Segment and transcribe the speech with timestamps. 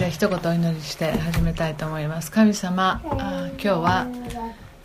[0.00, 2.30] じゃあ一言お祈りして始めたいと思います。
[2.30, 4.06] 神様あ今日は、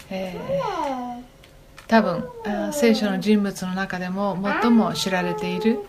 [0.09, 5.79] えー、多分あ聖書の人物の中でも最も知られている、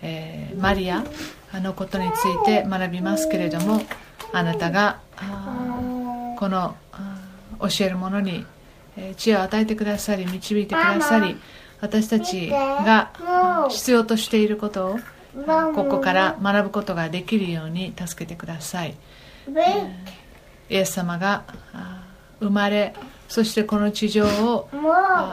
[0.00, 1.04] えー、マリア
[1.52, 3.82] のことについて学びますけれども
[4.32, 5.00] あなたが
[6.38, 6.74] この
[7.60, 8.46] 教える者に
[9.18, 11.36] 知恵を与えてくださり導いてくださり
[11.82, 13.12] 私たちが
[13.68, 14.98] 必要としていることを
[15.74, 18.94] ここから学ぶことができるように助けてください。
[20.68, 21.44] イエス様が
[22.40, 22.94] 生まれ
[23.28, 24.68] そしてこの地上を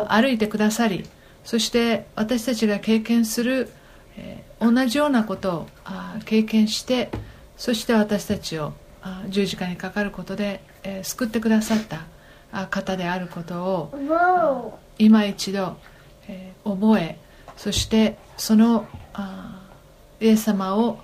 [0.10, 1.06] 歩いてくださり
[1.44, 3.70] そして私たちが経験する
[4.60, 5.68] 同じようなことを
[6.26, 7.10] 経験して
[7.56, 8.74] そして私たちを
[9.30, 10.62] 十字架にかかることで
[11.04, 15.78] 救ってくださった方であることを今一度
[16.64, 17.18] 覚え
[17.56, 18.88] そしてその
[20.20, 21.00] イエス様を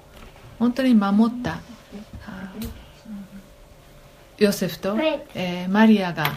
[0.60, 1.60] 本当に守った
[4.38, 4.98] ヨセフと、
[5.36, 6.36] えー、マリアが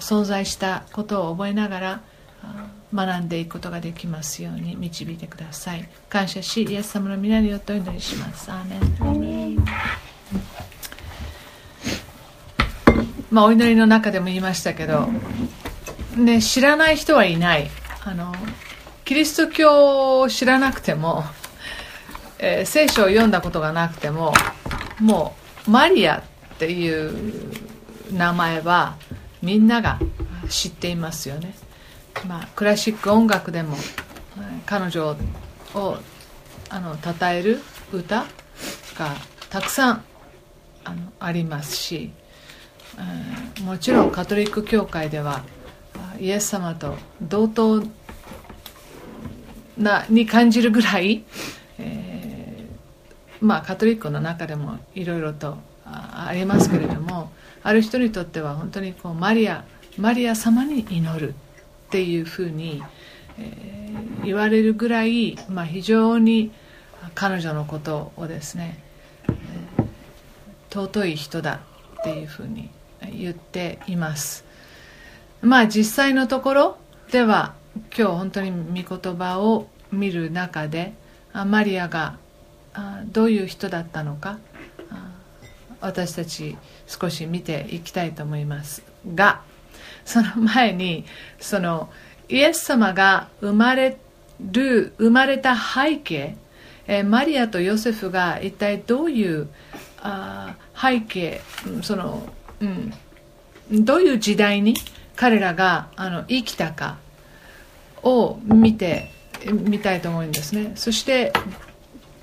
[0.00, 2.00] 存在したことを覚えながら
[2.94, 5.88] 学んでいくことができますように導いてください。
[6.08, 8.50] 感謝しイエス様の皆によってお祈りします。
[8.50, 8.78] アーメ
[9.48, 9.56] ン。
[13.30, 15.08] まあお祈りの中でも言いましたけど、
[16.16, 17.68] ね、知らない人はいない。
[18.04, 18.34] あの
[19.04, 21.24] キリスト教を知らなくても
[22.38, 24.32] えー、聖書を読んだことがなくても
[25.00, 25.34] も
[25.66, 27.12] うマリアっていう
[28.12, 28.96] 名前は
[29.42, 29.98] みんなが
[30.48, 31.54] 知っていますよね、
[32.26, 33.76] まあ、クラシック音楽でも
[34.64, 35.16] 彼女
[35.74, 35.96] を
[36.68, 37.60] あの称える
[37.92, 38.26] 歌
[38.98, 39.14] が
[39.50, 40.04] たくさん
[40.84, 42.12] あのありますし、
[43.58, 45.44] うん、もちろんカトリック教会では
[46.18, 47.82] イエス様と同等
[49.76, 51.24] なに感じるぐらい
[53.40, 57.30] まあ、カトリックの中でもいろいろとありますけれども
[57.62, 59.64] ある人にとっては本当にこうマリア
[59.98, 61.32] マリア様に祈るっ
[61.90, 62.82] ていうふうに、
[63.38, 66.52] えー、言われるぐらい、まあ、非常に
[67.14, 68.78] 彼女のことをですね、
[69.28, 69.86] えー、
[70.68, 71.60] 尊い人だ
[72.00, 72.68] っていうふうに
[73.12, 74.44] 言っています。
[75.40, 76.78] まあ実際のところ
[77.10, 77.54] では
[77.96, 78.50] 今日本当に
[78.82, 80.92] 御言葉を見る中で
[81.32, 82.18] マリアが
[83.06, 84.38] どういう人だったのか？
[85.80, 86.56] 私たち
[86.86, 88.82] 少し見ていきたいと思います
[89.14, 89.42] が
[90.04, 91.04] その前に
[91.38, 91.90] その
[92.28, 93.98] イエス様が生まれ
[94.40, 96.36] る生まれた背景
[96.88, 99.48] えマリアとヨセフが一体どういう
[100.00, 101.40] あ背景
[101.82, 102.28] その、
[102.60, 104.74] うん、どういう時代に
[105.14, 106.98] 彼らがあの生きたか
[108.02, 109.10] を見て
[109.52, 110.72] みたいと思うんですね。
[110.76, 111.32] そして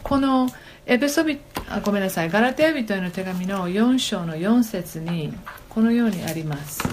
[0.03, 0.49] この
[0.85, 2.29] エペソビあごめんなさい。
[2.29, 5.33] ガラテヤ人への手紙の4章の4節に
[5.69, 6.83] このようにあります。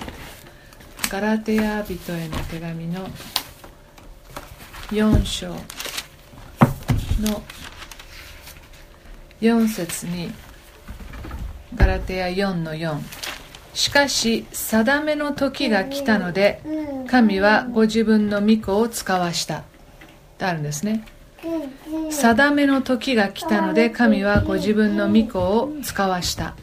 [1.11, 3.09] ガラテヤ人への手紙の
[4.91, 7.43] 4章の
[9.41, 10.31] 4節に
[11.75, 12.99] ガラテヤ4の4
[13.75, 16.63] しかし定めの時が来たので
[17.09, 19.59] 神はご自分の御子を使わした。
[19.61, 19.63] っ
[20.39, 21.05] てあるんですね。
[22.11, 26.55] 定めの時が来たので神はご自分の御子を使わした。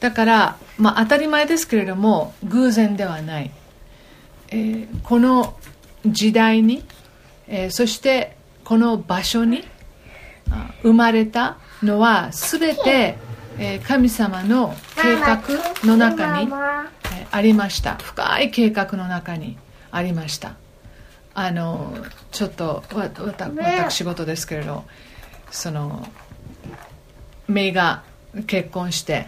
[0.00, 3.52] だから、まあ、当たり前ですけれども偶然ではない、
[4.48, 5.54] えー、この
[6.04, 6.84] 時代に、
[7.46, 9.64] えー、そしてこの場所に
[10.82, 13.16] 生まれたのは全て、
[13.58, 15.40] えー、神様の計画
[15.84, 16.48] の中に、
[17.14, 17.94] えありました。
[17.94, 19.56] 深い計画の中に
[19.92, 20.56] ありました
[21.34, 21.94] あの
[22.30, 23.10] ちょっとわわ
[23.88, 24.84] 私事ですけれど
[25.50, 26.06] その
[27.48, 28.02] メイが
[28.46, 29.26] 結婚して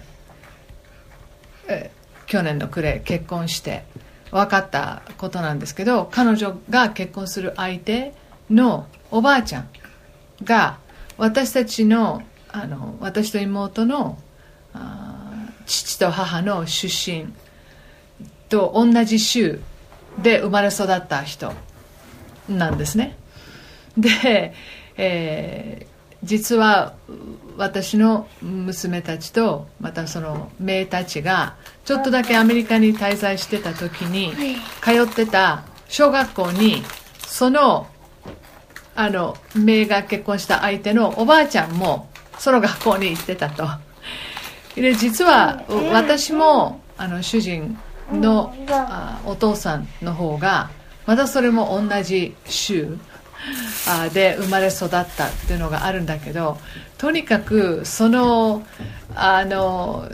[1.68, 1.90] え
[2.26, 3.84] 去年の暮れ結婚して
[4.30, 8.14] 分かったことなんですけど彼女が結婚する相手
[8.50, 9.68] のおばあちゃん
[10.42, 10.78] が
[11.16, 14.18] 私たちのあの私と妹の
[15.66, 17.32] 父と母の出身
[18.48, 19.60] と同じ州
[20.22, 21.52] で生まれ育った人
[22.48, 23.16] なんですね。
[23.96, 24.54] で、
[24.96, 25.86] えー、
[26.24, 26.94] 実は
[27.56, 34.32] 私の娘たちとまたその姪たちがちょっとだけアメリカに滞在してた時に
[34.82, 36.82] 通ってた小学校に
[37.26, 37.86] その
[38.96, 42.08] あの姪が結婚した相手のおばあちゃんも
[42.38, 43.66] その学校に行ってたと。
[44.74, 45.62] で実は
[45.92, 47.78] 私もあの主人
[48.12, 48.52] の
[49.24, 50.70] お父さんの方が
[51.06, 52.96] またそれも同じ州
[54.12, 55.06] で生まれ育ったっ
[55.46, 56.58] ていうのがあるんだけど
[56.96, 58.62] とにかくその
[59.14, 60.08] あの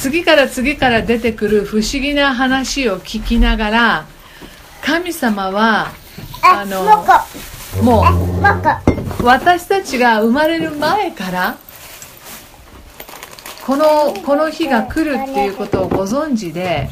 [0.00, 4.06] 次から次から出てくる不思議な話を聞きながら
[4.82, 5.92] 神様は
[6.42, 6.84] あの
[7.82, 11.56] もう私たちが生まれる前から
[13.64, 16.90] このこの日が来るっていうことをご存知で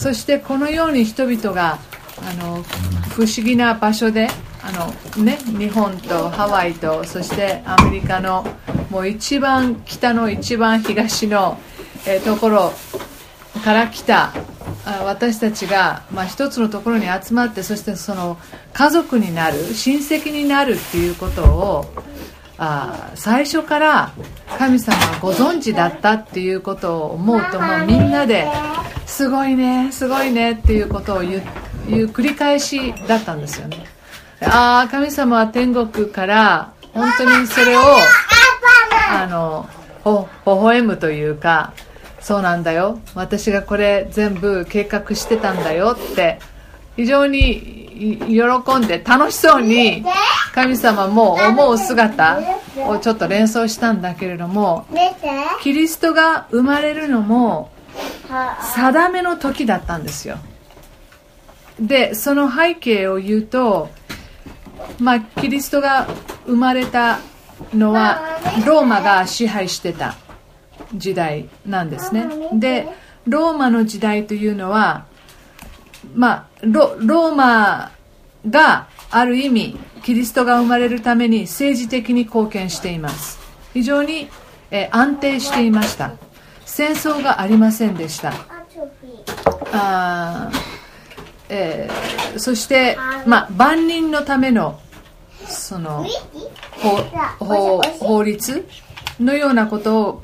[0.00, 1.78] そしてこのように人々が
[2.26, 2.62] あの
[3.10, 4.28] 不思議な場所で
[4.62, 8.46] あの、ね、日本とハワイとそしてアメリカの
[8.88, 11.60] もう一番北の一番東の、
[12.06, 12.72] えー、ところ
[13.62, 14.32] から来た
[15.04, 18.38] 私たちが、まあ、一つのところに集まってそしてその
[18.72, 21.84] 家族になる親戚になるっていうことを
[22.56, 24.12] あ最初から
[24.58, 28.46] 神様はご存知だったっていうことを思うと、まあ、みんなで
[29.10, 31.42] すごいねすごいねっていうことを言う
[32.06, 33.84] 繰り返しだったんですよね。
[34.42, 37.80] ああ神様は天国から本当にそれを
[39.10, 39.68] あの
[40.04, 41.74] ほ微笑むというか
[42.20, 43.00] そうなんだよ。
[43.14, 46.38] 私がこれ全部計画してたんだよって
[46.96, 50.04] 非常に喜んで楽しそうに
[50.54, 52.40] 神様も思う姿
[52.86, 54.86] をちょっと連想したんだけれども
[55.60, 57.70] キリストが生まれるのも
[58.74, 60.38] 定めの時だったんですよ。
[61.80, 63.88] でその背景を言うと
[64.98, 66.06] まあキリストが
[66.46, 67.20] 生まれた
[67.74, 70.16] のはローマが支配してた
[70.94, 72.28] 時代なんですね。
[72.52, 72.88] で
[73.26, 75.06] ローマの時代というのは
[76.14, 77.92] まあロローマ
[78.48, 83.38] がある意味キリストが生まれるために政治的に貢献しています。
[83.72, 84.28] 非常に、
[84.70, 86.12] え安定していました。
[86.80, 88.32] 戦争がありませんでした。
[89.70, 90.50] あ、
[91.50, 92.96] えー、そして、
[93.26, 94.80] まあ、万人のための
[95.46, 96.06] その
[97.50, 98.66] 法法律
[99.20, 100.22] のようなことを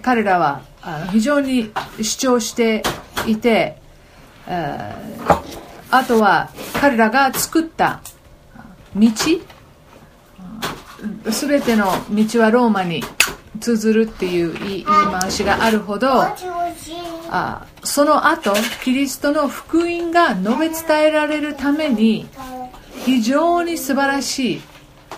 [0.00, 2.82] 彼らはあ非常に主張して
[3.26, 3.76] いて
[4.46, 6.48] あとは
[6.80, 8.00] 彼らが作った
[8.96, 9.08] 道
[11.30, 13.02] 全ての道はローマに
[13.58, 16.22] 通ずるっていう言い回しがあるほど
[17.30, 18.52] あその後
[18.82, 22.26] キリストの福音が述べ伝えられるために
[23.04, 24.62] 非常に素晴らしい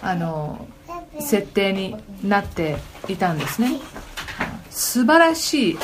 [0.03, 0.67] あの
[1.21, 2.77] 設定になって
[3.09, 3.81] いたんですね。
[4.71, 5.79] 素晴らしい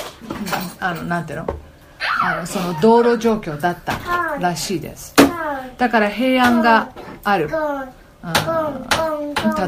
[0.80, 1.46] あのなんていうの？
[2.22, 3.98] あのその道路状況だった
[4.40, 5.14] らしいです。
[5.76, 6.92] だから平安が
[7.24, 7.50] ある。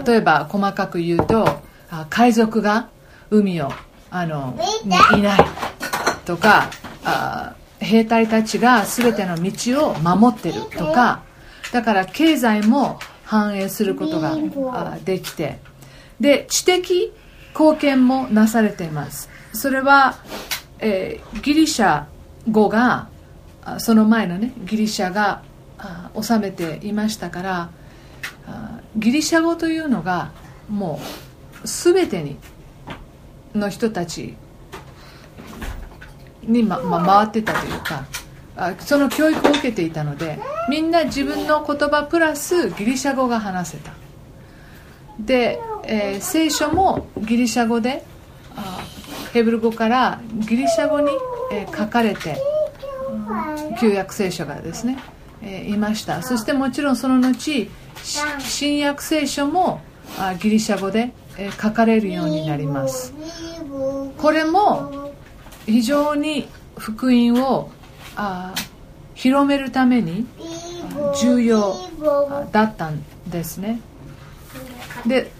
[0.06, 1.60] 例えば細かく言うと
[2.10, 2.88] 海賊が
[3.30, 3.70] 海を
[4.10, 4.58] あの
[5.12, 5.40] にいない
[6.24, 6.70] とか
[7.04, 11.22] あ兵隊たちが全ての道を守ってるとか
[11.72, 14.36] だから経済も反映することが
[15.04, 15.58] できて。
[16.20, 17.12] で知的
[17.50, 19.28] 貢献もなされています。
[19.52, 20.16] それは、
[20.78, 22.04] えー、ギリシャ
[22.50, 23.08] 語が
[23.78, 25.42] その前のねギリシャが
[26.20, 27.70] 治めていましたから
[28.96, 30.30] ギリシャ語というのが
[30.68, 31.27] もう
[31.64, 32.36] 全てに
[33.54, 34.34] の人たち
[36.42, 38.04] に、まま、回ってたというか
[38.80, 40.38] その教育を受けていたので
[40.68, 43.92] みんな自分の言葉プラスギリシャ語が話せた。
[45.20, 48.04] で、えー、聖書もギリシャ語で
[49.32, 51.10] ヘブル語からギリシャ語に、
[51.52, 52.36] えー、書かれて、
[53.80, 54.98] 旧約聖書がですね、
[55.42, 56.22] えー、いました。
[56.22, 57.68] そしてもちろんその後
[58.38, 59.80] 新約聖書も
[60.18, 61.12] あギリシャ語で、
[61.60, 63.12] 書かれるようになります。
[64.16, 65.12] これも
[65.66, 67.70] 非常に福音を
[68.16, 68.54] あ
[69.14, 70.26] 広めるために
[71.20, 71.76] 重要
[72.52, 73.80] だったんですね。
[75.06, 75.30] で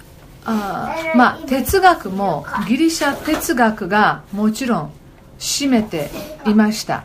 [0.45, 4.93] あまあ哲学もギリシャ哲学がもちろん
[5.39, 6.11] 占めて
[6.47, 7.05] いました。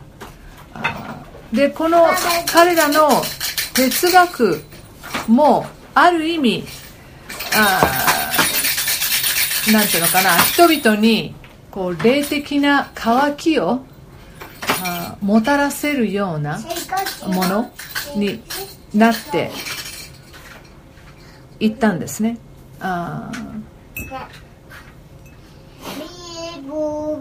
[1.52, 2.06] でこの
[2.52, 3.08] 彼らの
[3.74, 4.62] 哲学
[5.28, 6.64] もある意味
[7.54, 7.80] あ
[9.72, 11.34] なんていうのかな人々に
[11.70, 13.80] こう霊的な渇きを
[14.84, 16.58] あもたらせるような
[17.26, 17.72] もの
[18.16, 18.42] に
[18.94, 19.50] なって
[21.58, 22.38] いったんですね。
[22.80, 23.30] あ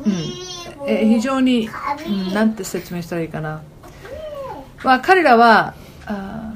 [0.06, 1.70] うん、え非常に、
[2.08, 3.62] うん、なんて説明したらいいかな、
[4.84, 5.74] まあ、彼らは
[6.06, 6.53] あ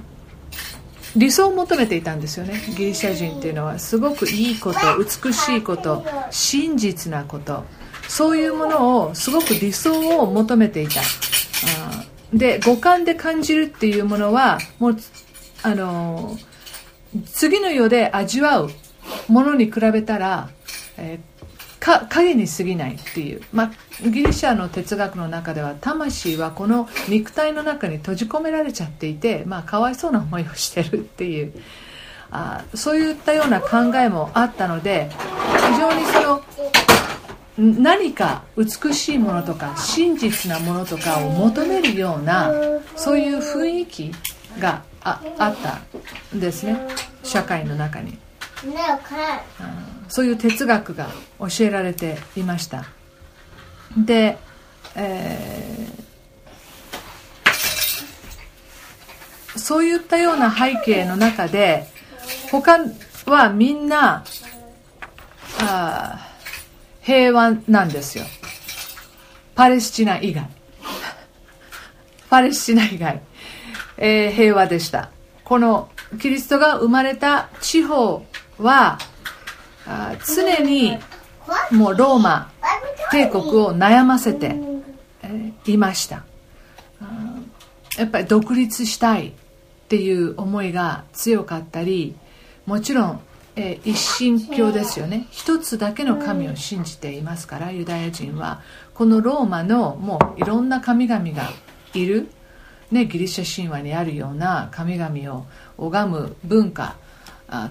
[1.17, 2.62] 理想を求めていたんですよね。
[2.77, 3.79] ギリシャ人っていうのは。
[3.79, 7.63] すごくいいこと美しいこと真実なこと。
[8.07, 11.01] そういうものをすごく理想を求めていた。
[12.33, 14.97] で五感で感じるっていうものはもう
[15.63, 16.38] あの
[17.25, 18.69] 次の世で味わう
[19.29, 20.50] ものに比べたら、
[20.97, 21.37] えー
[21.88, 23.72] か影に過ぎないっていう、ま
[24.03, 31.53] あ、ギリシャの哲学の中では魂はこの肉体の中に閉じ込められちゃっていて、まあ、かわいそうな思いをしてるっていう。
[32.29, 35.10] あそういったような考えもあったので
[35.72, 36.44] 非常にその
[37.58, 42.51] 何か美しいものとか真実なものとかを求めるような
[42.98, 44.12] そういう雰囲気
[44.60, 46.77] がああったんですね。
[47.24, 48.17] 社会の中に。
[50.09, 51.09] そういう哲学が
[51.39, 52.85] 教えられていました。
[53.97, 54.37] で、
[54.95, 61.87] えー、そういったような背景の中で
[62.51, 62.79] 他
[63.25, 64.23] はみんな
[65.59, 66.27] あ
[67.01, 68.25] 平和なんですよ。
[69.55, 70.49] パレスチナ以外。
[72.29, 73.21] パレスチナ以外、
[73.97, 75.09] えー、平和でした。
[75.43, 78.25] このキリストが生まれた地方
[78.59, 78.97] は
[80.25, 80.98] 常に
[81.72, 82.51] もうローマ
[83.12, 84.56] 帝国を悩ませて
[85.65, 86.24] いました。
[87.98, 89.32] やっぱり独立したいっ
[89.88, 92.15] ていう思いが強かったり
[92.67, 93.22] もちろん、
[93.56, 95.25] え一神教ですよね。
[95.32, 98.62] 一つだけの神を信じていますからユダヤ人は。
[98.94, 101.50] このローマのもういろんな神々が
[101.94, 102.27] いる、
[102.91, 105.46] ね、ギリシャ神話にあるような神々を
[105.77, 106.98] 拝む文化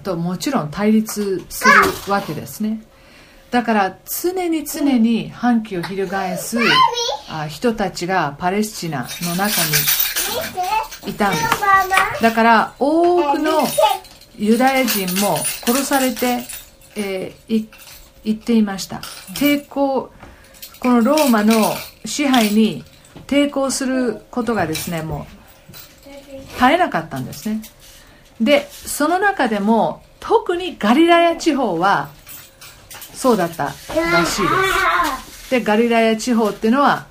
[0.02, 2.83] ともちろん対立するわけですね。
[3.50, 6.59] だから常に常に反旗を翻す
[7.49, 9.62] 人たちがパレスチナの中
[11.06, 12.23] にいたんです。
[12.23, 13.62] だから多くの
[14.37, 16.40] ユダヤ人も殺されて、
[16.97, 17.68] えー、
[18.25, 19.00] 行っていました。
[19.35, 20.11] 抵抗
[20.80, 22.85] このローマの支配に
[23.26, 26.09] 抵抗することがですねもう
[26.59, 27.62] 絶えなかったんですね
[28.40, 32.08] でその中でも特にガリラヤ地方は
[33.14, 33.64] そうだった。
[33.64, 33.72] ら
[34.26, 34.48] しいで
[35.44, 35.50] す。
[35.50, 37.06] でガリラヤ地方っていうのは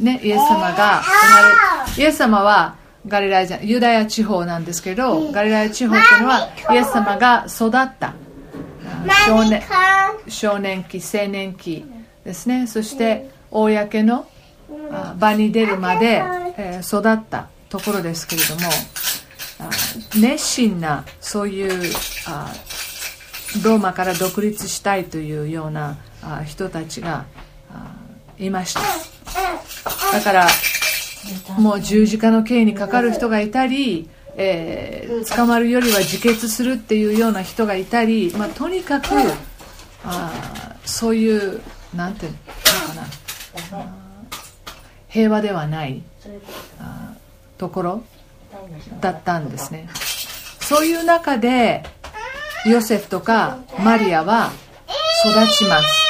[0.00, 8.14] ねイエス様が生まれイエス様はガリラヤじゃユダヤ地方なんですけどガリラヤ地方っていうのはイエス様が育った。
[9.26, 9.62] 少年
[10.28, 11.84] 少年期青年期
[12.24, 12.66] ですね。
[12.66, 14.26] そして公の
[15.18, 16.22] 場に出るまで
[16.82, 18.62] 育ったところですけれども
[20.20, 21.92] 熱心なそういう
[22.26, 22.52] あ
[23.62, 27.26] ローマから独立したいというようなあ人たちが
[28.38, 28.80] いました。
[30.12, 30.46] だから
[31.58, 39.06] もう十字架の刑にかかる人がいたり、えー、捕まるよりは自決するっていうような人がいたり、まあ、とにかく
[40.04, 41.60] あそういう
[41.94, 42.38] なんていうの
[42.88, 44.04] かな。
[45.08, 46.02] 平和ではない
[46.80, 47.14] あ
[47.56, 48.04] ところ。
[49.00, 49.88] だったんですね。
[50.60, 51.82] そういう中で
[52.66, 54.50] ヨセフとかマリアは
[55.26, 56.04] 育ちます。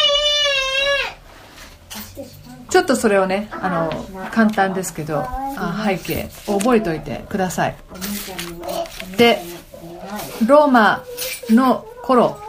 [2.70, 5.25] ちょっとそれをねあの簡単ですけど
[5.84, 7.76] 背景覚えておいてください。
[9.16, 9.40] で
[10.46, 11.04] ローマ
[11.50, 12.40] の頃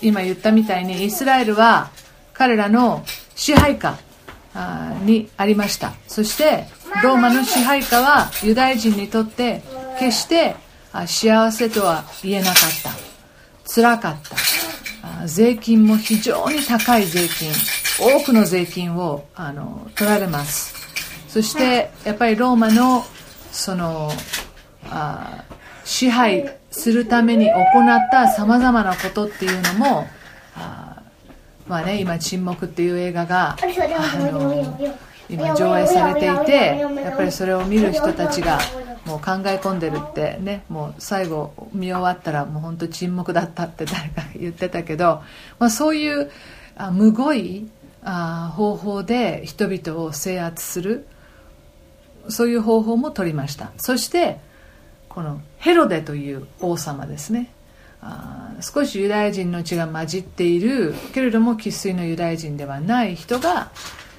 [0.00, 1.90] 今言ったみたいにイスラエルは
[2.32, 3.98] 彼らの支配下
[5.02, 5.92] にありました。
[6.06, 6.64] そして
[7.02, 9.62] ローマの支配下はユダヤ人にとって
[9.98, 10.56] 決して
[11.06, 13.70] 幸せとは言えなかった。
[13.70, 15.26] 辛かった。
[15.26, 17.50] 税金も非常に高い税金。
[17.98, 20.74] 多くの税金をあの取られます。
[21.28, 23.04] そしてやっぱりローマの
[23.52, 24.10] その
[24.90, 25.44] あ
[25.84, 30.06] 支配するために行ったさまざまなことっていうのも
[30.56, 31.02] あ
[31.66, 34.78] まあね今「沈黙」っていう映画があの
[35.28, 38.58] 今上映されていてやっぱりそれを見る人たちが
[39.04, 45.22] もう考え込んでるってねもう最後見終わったらもう本当沈黙だったって誰か言ってたけど、
[45.58, 46.30] まあ、そういう
[46.76, 47.68] あむごい
[48.02, 51.06] あ方法で人々を制圧する
[52.28, 54.38] そういう方法も取りましたそして
[55.08, 57.50] このヘロデという王様ですね
[58.02, 63.70] あ少しユダヤ人の血が混じっているけれども生粋のユダヤ人ではない人が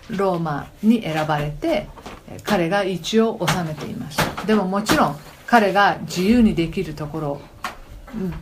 [0.10, 1.88] ローマに選ばれて
[2.44, 7.42] 彼が一応治めていましたでももちろん彼が自由にできるところ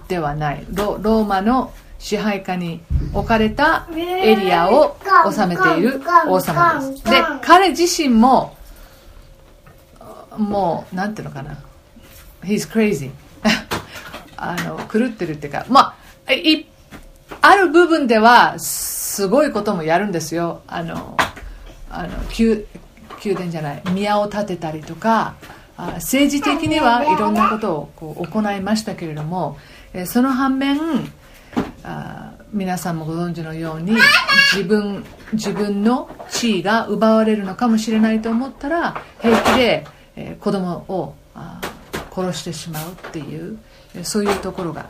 [0.07, 0.65] ではない。
[0.69, 2.81] ローマの支配下に
[3.13, 4.98] 置かれたエリアを
[5.31, 7.03] 治めている王様です。
[7.03, 8.57] で彼自身も
[10.38, 11.57] もうなんていうのかな。
[12.43, 13.12] He's crazy.
[14.38, 15.95] あの狂ってるっていうかま
[16.27, 16.67] あい
[17.41, 20.62] ある部分ではすごいこともやるんですよ。
[20.67, 21.15] あの
[21.97, 22.57] あの宮
[23.23, 25.35] 宮殿じゃない宮を建てたりとか
[25.95, 29.57] 政治的にはいろんなことをこう行いましたけれども、
[30.05, 30.79] その反面
[31.83, 33.97] あ皆さんもご存知のように
[34.53, 39.85] 自分自分の地位が奪われるのかもしれないと思ったら平気で、
[40.15, 41.59] えー、子供をあ
[42.11, 43.57] 殺してしまうっていう
[44.03, 44.89] そういうところが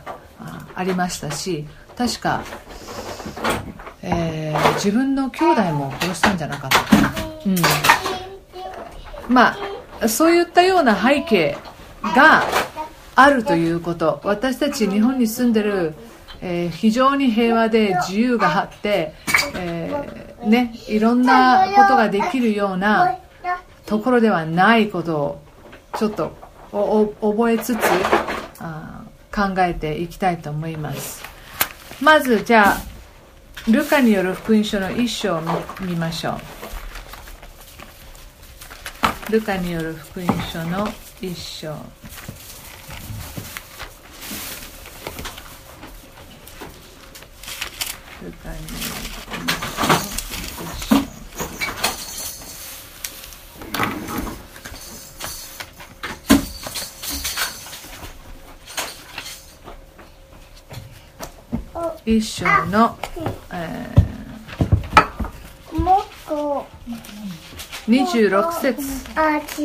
[0.74, 2.44] ありましたし確か、
[4.06, 6.78] えー、自分の兄弟も殺したんじゃなかった。
[6.80, 7.14] かな、
[7.46, 7.56] うん、
[9.28, 9.56] ま
[10.00, 11.58] あそういったような背景
[12.02, 12.44] が
[13.14, 14.20] あるということ。
[14.24, 15.94] 私たち日本に住んでる
[16.40, 19.14] えー、非常に平和で自由があって、
[19.56, 23.18] えー、ね、いろんなことができるような
[23.86, 25.42] ところではないことを
[25.98, 26.36] ちょっと
[27.20, 27.78] 覚えつつ
[28.58, 29.02] あ
[29.34, 31.24] 考えていきたいと思います。
[32.00, 32.95] まずじゃあ
[33.68, 35.40] ルカによる福音書の一章を
[35.80, 36.38] 見ましょ
[39.28, 39.32] う。
[39.32, 40.86] ルカによる福音書の
[41.20, 41.74] 一章。
[62.08, 62.96] 一章の、
[63.52, 66.66] えー、
[67.86, 68.82] 26節。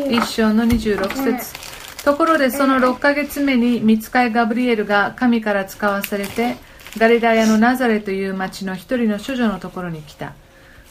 [0.09, 2.03] 一章の26節。
[2.03, 6.55] ところでその6ヶ月目に見つかいガブリエルが神から使わされて
[6.97, 10.33] ガリラヤのナザレという町の一人の処女のところに来た。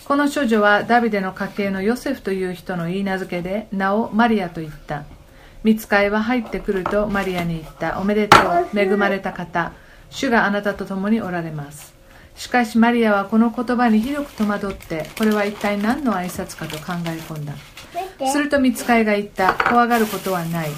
[0.04, 5.04] この処女はダビデの家系のヨセフという人の言い名付けで名をマリアと言った。
[5.62, 8.00] 見つかいは入ってくるとマリアに言った。
[8.00, 9.72] おめでとう恵まれた方。
[10.10, 11.94] 主があなたと共におられます
[12.40, 17.52] しかしマリアはこの言葉にひどく戸惑ってこれは一体何の挨拶かと考え込んだ。
[18.32, 19.52] すると見つかいが言った。
[19.52, 20.70] 怖がることはない。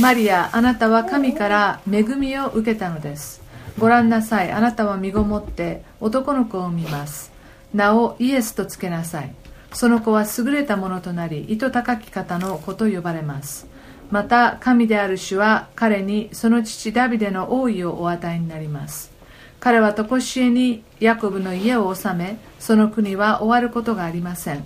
[0.00, 3.42] マリアあなたは神から恵みを受けたのです。
[3.78, 4.50] ご覧なさい。
[4.50, 7.30] あなたは身ごもって男の子を産みます。
[7.74, 9.34] 名をイエスとつけなさい。
[9.74, 13.66] その子は優れたものとなり糸高き方の子と呼ばれます。
[14.10, 19.19] また神である主は彼にその父ダビデの王位をお与えになります
[19.60, 24.64] 彼は常しえにヤコブの家を治めその国は終わることがありません。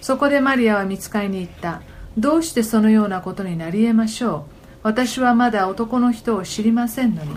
[0.00, 1.80] そこでマリアは見つかりに行った。
[2.18, 4.62] どうしてそのようなことになり得ましょう？
[4.82, 7.36] 私はまだ男の人を知りませんのに。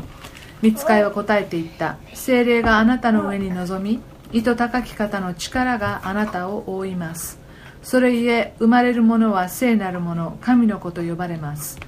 [0.64, 1.98] 見つかいは答えていった。
[2.16, 7.40] 精霊があなたの上に臨み糸高き方の力があなたを覆います。
[7.84, 11.80] それゆえ生まれる者は聖なる者神の子と呼ばれます。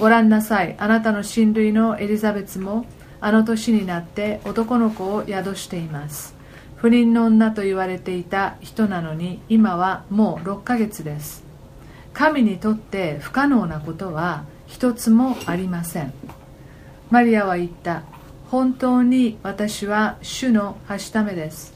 [0.00, 0.74] ご覧なさい。
[0.80, 2.86] あなたの親類のエリザベツも
[3.24, 6.34] あの年になって男の子を宿しています。
[6.76, 11.42] 不妊の女と言われていた人なのに今はもう6ヶ月です。
[12.12, 16.12] 神にとって不可能なことは一つもありません。
[17.10, 18.02] マリアは言った。
[18.50, 21.72] 本当に私は主のはしためです。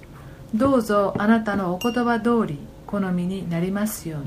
[0.54, 4.26] どうぞあなたのお言葉通り好みになりますように。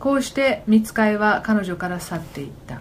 [0.00, 2.80] こうして見つかいは彼女から去っていった。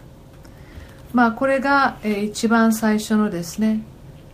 [1.16, 3.82] まあこれが、えー、一番最初のですね、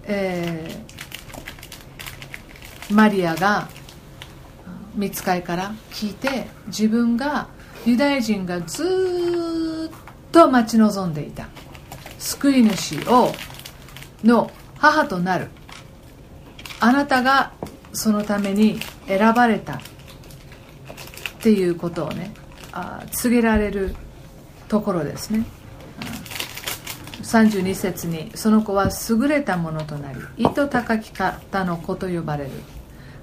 [0.06, 3.70] えー、マリアが
[4.96, 7.48] 見つかいから聞いて自分が
[7.86, 11.50] ユダヤ人がずっと待ち望んでいた
[12.18, 13.32] 救い主を
[14.24, 15.50] の母となる
[16.80, 17.54] あなたが
[17.94, 19.80] そのために選ばれたっ
[21.42, 22.34] ていうことをね
[22.72, 23.96] あ告げられる
[24.68, 25.46] ところですね。
[27.32, 32.52] 32節にその子は優れたものとなり糸高き方の子と呼ばれる。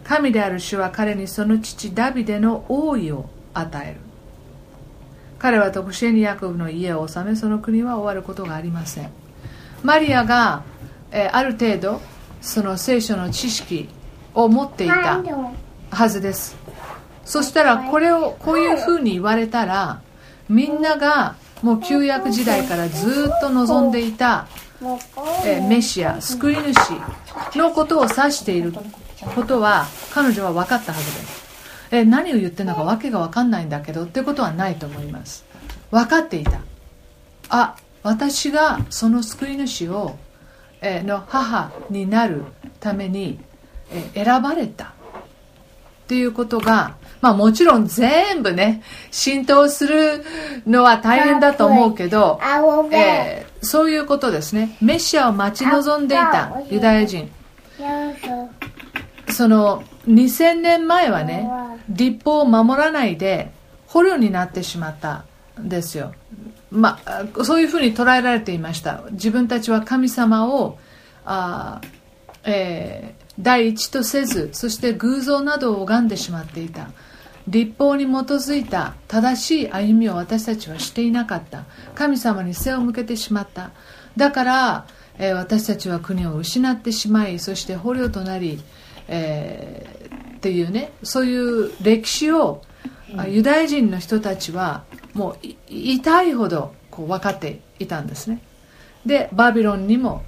[0.02, 4.00] 神である主は彼にその父ダビデの王位を与える。
[5.38, 9.10] 彼は特殊にヤコブの家を治めその国は終わることがありません。
[9.82, 10.62] マリアが、
[11.12, 12.00] えある程度
[12.40, 13.88] その聖書の知識
[14.34, 15.22] を持っていた
[15.90, 16.56] はずです。
[17.26, 20.00] そしたらこれをこういうふうに言われたら
[20.48, 24.46] みんながもう旧約時代からずっと望んでいた、
[25.44, 26.56] えメシア救い
[27.52, 28.72] 主のことを指している
[29.34, 31.48] ことは彼女は分かったはずです。
[31.90, 35.44] え何を言ってるのか訳が分かんないんだけどってことはないと思います。
[35.90, 36.60] 分かっていた。
[37.48, 40.16] あ私がその救い主を、
[40.80, 42.44] えの母になる
[42.78, 43.40] ために、
[43.90, 44.84] え選ばれた。
[44.84, 44.90] っ
[46.06, 50.24] ていうことがまあもちろん全部ね、浸透する
[50.66, 52.40] のは大変だと思うけど、
[52.92, 54.76] えー、そういうことですね。
[54.80, 57.30] メシアを待ち望んでいたユダヤ人。
[59.30, 61.48] その2000年前はね、
[61.88, 63.50] 立法を守らないで
[63.86, 65.24] 捕虜になってしまった
[65.60, 66.12] んですよ。
[66.70, 70.78] まあ、そういうふうに捉えられていました自分たちは神様を
[71.24, 71.80] あ、
[72.44, 76.90] えー、第一とせずそして偶像などを拝んでしまっていた
[77.48, 81.64] 立法に基づいた正しい歩みを私たちはしていなかった。
[81.94, 83.70] 神様に背を向けてしまった。
[84.16, 84.86] だから、
[85.18, 88.60] えー、私たちは国を失ってしまいそして捕虜となり、
[89.08, 92.62] えー、っていうねそういう歴史を、
[93.28, 94.84] ユダヤ人の人たちは
[95.14, 95.36] もう
[95.68, 98.40] 痛いほどこう分かっていたんですね。
[99.06, 100.22] でバビロンにも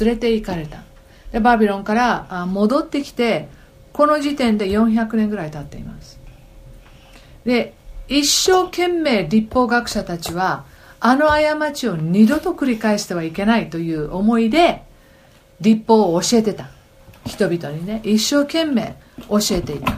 [0.00, 0.82] 連れて行かれた。
[1.30, 3.48] でバビロンから戻ってきて
[3.92, 6.20] この時点で400年ぐらい経っています
[7.46, 7.74] で
[8.08, 10.66] 一生懸命立法学者たちは
[11.00, 14.82] あの過ちを二度と繰り返してはいけないという思いで
[15.60, 16.68] 立法を教えてた。
[17.24, 18.96] 人々にね一生懸命
[19.28, 19.94] 教えていた。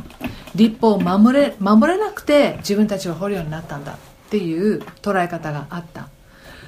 [0.55, 3.97] 立法を守れ守れなくて自分たちは捕虜になったんだっ
[4.31, 6.09] ていう捉え方があった。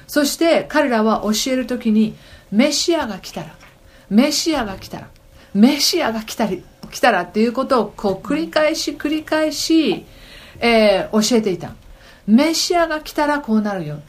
[0.07, 2.15] そして彼らは教える時に
[2.51, 3.55] メシアが来たら
[4.09, 5.07] メシアが来たら
[5.53, 10.05] メシアが来たり来たらっていうことをこう繰り返し繰り返し、
[10.61, 11.73] えー、教えていた。
[12.27, 13.99] メシアが来たらこうなるよ。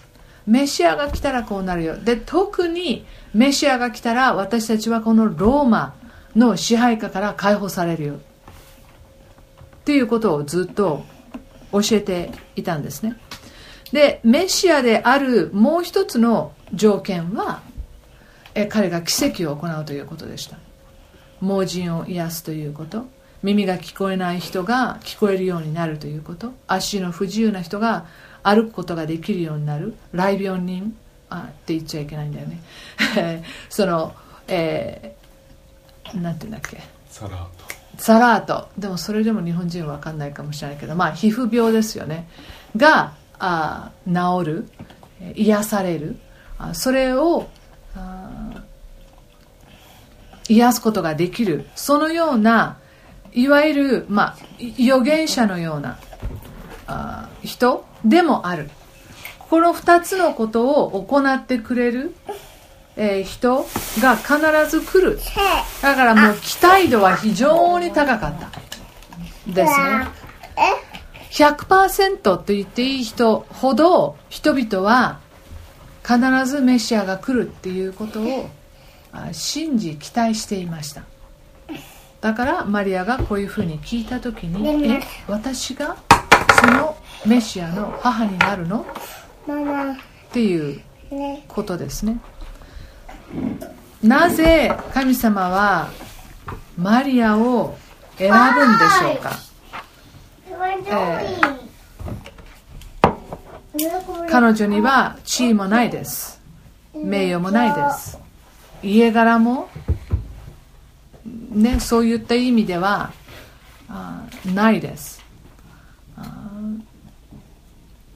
[0.46, 1.96] メシアが来たらこうなるよ。
[1.96, 5.94] で特にメシアが来たら私たちはこのローマ
[6.36, 8.14] の支配下から解放されるよ。
[8.14, 8.18] っ
[9.84, 11.04] ていうことをずっと
[11.72, 13.16] 教えていたんですね。
[13.92, 17.62] でメシアであるもう一つの条件は
[18.54, 20.58] え彼が奇跡を行うということでした。
[21.40, 23.06] 盲人を癒すということ。
[23.42, 26.52] 耳が聞こえない人が聞こえるようになるということ。
[26.66, 28.06] 足の不自由な人が
[28.42, 29.94] 歩くことができるようになる。
[30.12, 30.96] 雷病人。
[31.28, 32.62] あって言っちゃいけないんだよね。
[33.70, 34.14] その
[34.48, 36.82] えー、なんて言うんだっけ。
[37.08, 37.48] サラート。
[37.96, 38.68] サラート。
[38.78, 42.28] でもそれでも日本人は分かんないかもしれないけどまあ皮膚病ですよね。
[42.76, 44.68] があ治る。
[45.34, 46.16] 癒される。
[46.58, 47.48] あそれを
[50.48, 51.66] 癒すことができる。
[51.74, 52.76] そのような
[53.34, 54.36] いわゆる、まあ、
[54.78, 55.98] 預言者のような
[56.86, 58.70] あ人でもある。
[59.38, 62.14] この2つのことを行ってくれる、
[62.96, 63.66] えー、人
[64.00, 64.38] が必
[64.70, 65.18] ず来る。
[65.82, 68.50] だからもう期待度は非常に高かった。
[69.50, 70.06] ですね。
[71.30, 75.20] 100%と言っていい人ほど人々は
[76.02, 78.50] 必ずメシアが来るっていうことを
[79.32, 81.04] 信じ期待していました。
[82.22, 85.96] だからマリアがこういうふうに聞いた時に「え私が
[86.60, 88.86] そのメシアの母になるの?」
[89.44, 90.80] っていう
[91.48, 92.18] ことですね。
[94.02, 95.88] なぜ神様は
[96.78, 97.76] マリアを
[98.18, 99.32] 選ぶんでしょうか、
[100.86, 106.40] えー、彼女には地位もないです。
[106.94, 108.18] 名誉もないです。
[108.82, 109.68] 家柄も、
[111.24, 113.12] ね、そういった意味では
[113.88, 115.22] あないです。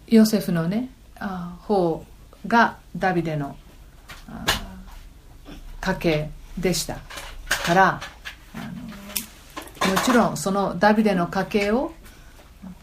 [0.09, 0.89] ヨセフのね
[1.19, 2.05] あ方
[2.47, 3.57] がダビデの
[5.81, 6.99] 家系でした
[7.65, 8.01] から
[8.55, 11.93] もちろんそのダビデの家系を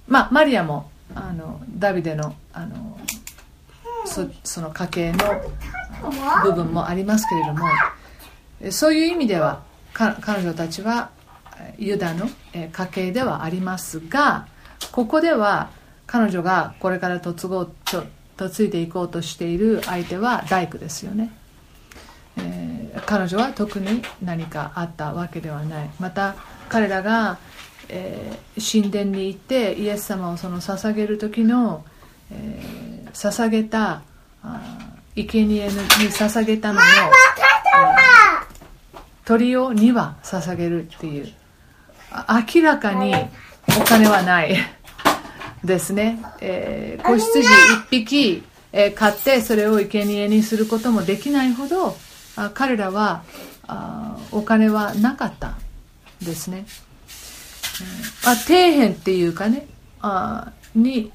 [0.07, 2.99] まあマリアもあのダビデのあの
[4.05, 5.17] そその家系の
[6.43, 7.65] 部分もありますけれども
[8.71, 11.11] そういう意味では彼女たちは
[11.77, 14.47] ユダの家系ではありますが
[14.91, 15.69] ここでは
[16.07, 18.03] 彼女がこれから嫁ごうと
[18.39, 21.31] 嫁いでいこうとしている相手は大工ですよね、
[22.37, 25.89] えー、彼女は特に何かあったわけではない。
[25.99, 26.35] また
[26.69, 27.37] 彼らが、
[27.89, 31.85] えー、神殿に行ってイエス様をその捧げる時の、
[32.31, 34.01] えー、捧げた
[34.43, 36.81] あ生贄に捧げたのも、
[39.25, 41.31] 鳥を2羽捧げるっていう。
[42.55, 43.13] 明らかに
[43.79, 44.55] お金はない。
[45.63, 51.95] ですね、えー、子羊1匹、えー、買ってそれを生贄にすることもできないほど
[52.35, 53.23] あ彼らは
[53.67, 55.55] あお金はなかった
[56.21, 59.67] ですね、えー、あ底辺っていうかね
[60.01, 61.11] あに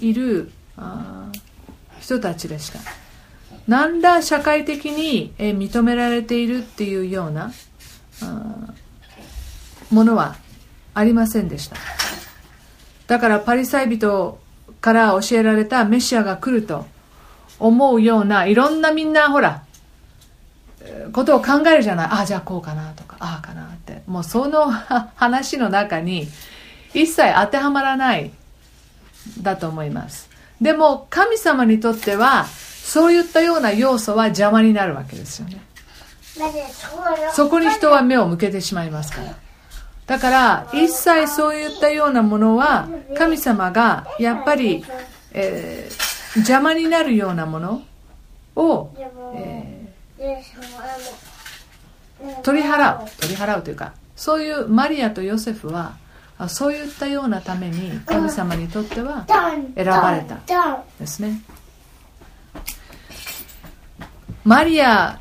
[0.00, 1.26] いるあ
[2.00, 3.01] 人たちでした。
[3.68, 7.52] 何ら社会的に認められているっていうような
[9.90, 10.36] ものは
[10.94, 11.76] ありませんでした。
[13.06, 14.38] だからパリサイ人
[14.80, 16.86] から教えられたメシアが来ると
[17.58, 19.62] 思うようないろんなみんなほら
[21.12, 22.06] ことを考えるじゃない。
[22.06, 24.02] ああじゃあこうかなとかああかなって。
[24.06, 26.26] もうその話の中に
[26.92, 28.32] 一切当てはまらない
[29.40, 30.28] だと思います。
[30.60, 32.46] でも神様にとっては
[32.82, 35.62] そういったような要素は邪魔になるわけですよね。
[37.32, 39.34] そこに人は目を向けてしまいますから。
[40.06, 44.84] だから一切そういったようなものは神様がやっぱり、
[45.32, 47.82] えー、邪魔になるようなもの
[48.56, 48.90] を、
[49.34, 50.42] えー、
[52.42, 55.96] 取り払う取り払うというかそういうマリアとヨセフは
[56.48, 59.24] そういったようなために神様にとっては
[59.76, 60.40] 選ばれた
[60.98, 61.40] ですね
[64.44, 65.18] マリア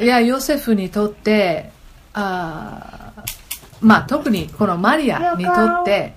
[0.00, 1.70] やヨセフにとって
[2.14, 3.12] あ
[3.80, 6.14] まあ特にこのマリアにとって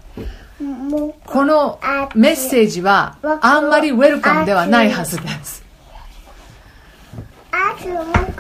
[1.26, 1.80] この
[2.16, 5.62] メッセージはあんまりウェルカムではないはずです。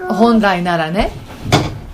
[0.09, 1.11] 本来ならね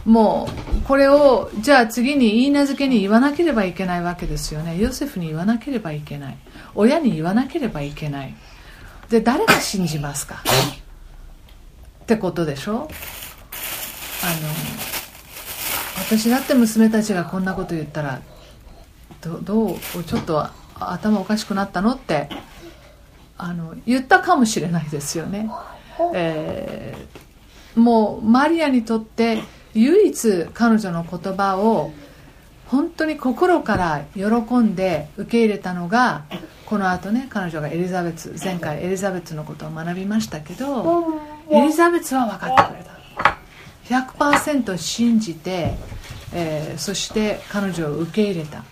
[0.05, 6.37] もうこれをじゃあ次に言い名付けに言わなければいけないわけですよねヨセフに言わなければいけない
[6.75, 8.33] 親に言わなければいけない
[9.09, 10.43] で誰が信じますか
[12.07, 12.73] ってことでしょ？
[12.73, 12.87] あの
[15.97, 18.21] 私だって娘たちがこんなこと言ったら
[19.19, 20.47] どどうちょっと
[20.79, 22.29] 頭おかしくなったのって
[23.37, 25.49] あの言ったかもしれないですよね、
[26.13, 29.43] えー、もうマリアにとって
[29.73, 31.91] 唯一彼女の言葉を
[32.67, 34.23] 本当に心から喜
[34.57, 36.23] んで受け入れたのが
[36.65, 42.97] この後ね彼女がエリザベツ前回エリザベツのことを学びましたけどエリザベツは分かってくれた。
[43.87, 45.75] 100%信じて、
[46.33, 48.63] えー、そして彼女を受け入れた。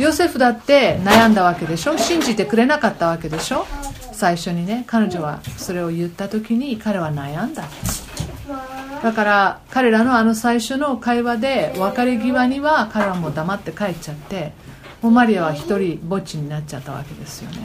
[0.00, 1.96] ヨセフだって悩んだわけでしょ？
[1.96, 3.66] 信じてくれなかったわけでしょ？
[4.12, 7.68] 最初にね彼女はそれを言った時に彼は悩んだ
[9.02, 14.52] だから彼らのあの最初の会話で別れ際には彼はもう黙って帰っちゃって
[15.02, 17.58] もうマリアは一人ぼっちになっちゃったわけですよね。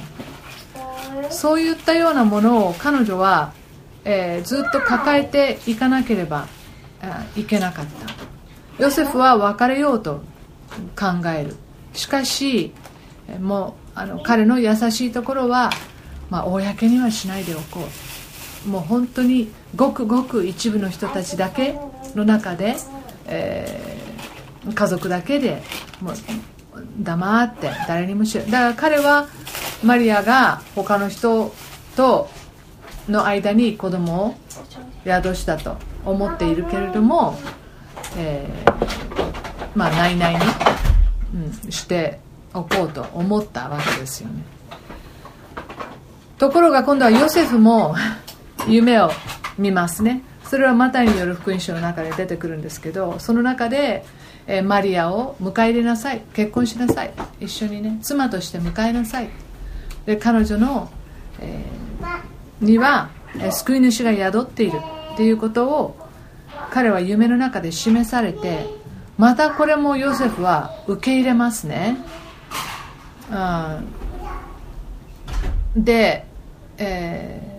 [1.29, 3.53] そういったようなものを彼女は、
[4.03, 6.47] えー、ずっと抱えていかなければ
[7.35, 8.83] いけなかった。
[8.83, 10.21] ヨセフは別れようと
[10.99, 11.55] 考える。
[11.93, 12.73] しかし
[13.39, 15.71] もうあの彼の優しいところは、
[16.29, 18.12] まあ、公にはしないでおこう
[18.65, 21.75] もう本当にごくごく一部の人たちだけ
[22.15, 22.75] の中で、
[23.25, 25.61] えー、家族だけで
[26.01, 26.15] もう
[26.99, 29.27] 黙って誰にも知らだから彼は
[29.83, 31.53] マリアが他の人
[31.95, 32.29] と
[33.09, 34.35] の間に子供を
[35.05, 37.37] 宿したと思っているけれども、
[38.17, 40.37] えー、まあ内々に、
[41.65, 42.19] うん、して
[42.53, 44.43] おこうと思ったわけですよね。
[46.37, 47.95] ところが今度はヨセフも
[48.67, 49.11] 夢を
[49.57, 50.23] 見ますね。
[50.43, 54.05] それはマタイによる福音書の中で出てくるんですけどその中で、
[54.45, 56.21] え、マリアを迎え入れなさい。
[56.33, 57.13] 結婚しなさい。
[57.39, 57.97] 一緒にね。
[58.01, 59.29] 妻として迎えなさい。
[60.05, 60.91] で彼女の、
[61.39, 64.79] えー、には、え、救い主が宿っている。
[65.13, 65.95] っていうことを
[66.71, 68.65] 彼は夢の中で示されて
[69.17, 71.97] またこれもヨセフは受け入れますね、
[75.75, 76.25] うん、で、
[76.77, 77.52] えー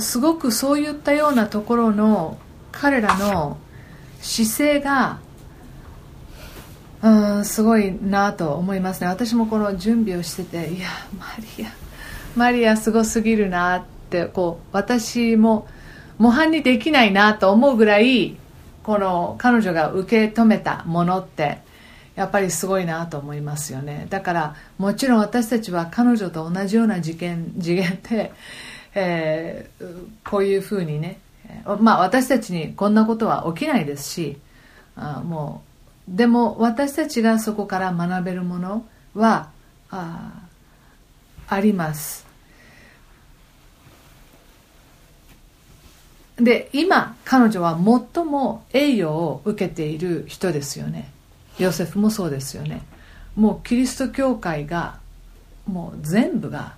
[0.00, 2.38] すごくそういったようなところの
[2.72, 3.58] 彼らの
[4.20, 5.18] 姿勢が
[7.02, 7.08] う
[7.40, 9.06] んすごいなと思いますね。
[9.06, 11.26] 私もこの準備をしてていやマ
[11.58, 11.70] リア
[12.36, 15.66] マリアすごすぎるなってこう私も
[16.18, 18.36] 模範にできないなと思うぐらい
[18.82, 21.58] この彼女が受け止めたものって
[22.16, 24.06] やっぱりすごいなと思いますよね。
[24.10, 28.32] だからもちろん私たちは彼女と同じような事件次元で
[28.94, 31.20] えー、こういうふうにね、
[31.80, 34.38] まあ私たちにこんなことは起きないですし、
[34.96, 35.62] あも
[36.08, 39.50] う、でも私たちがそこから学べるものは、
[39.90, 40.32] あ
[41.48, 42.26] あります。
[46.36, 47.78] で、今、彼女は
[48.14, 51.10] 最も栄誉を受けている人ですよね。
[51.58, 52.82] ヨセフもそうですよね。
[53.36, 54.98] もうキリスト教会が、
[55.66, 56.76] もう全部が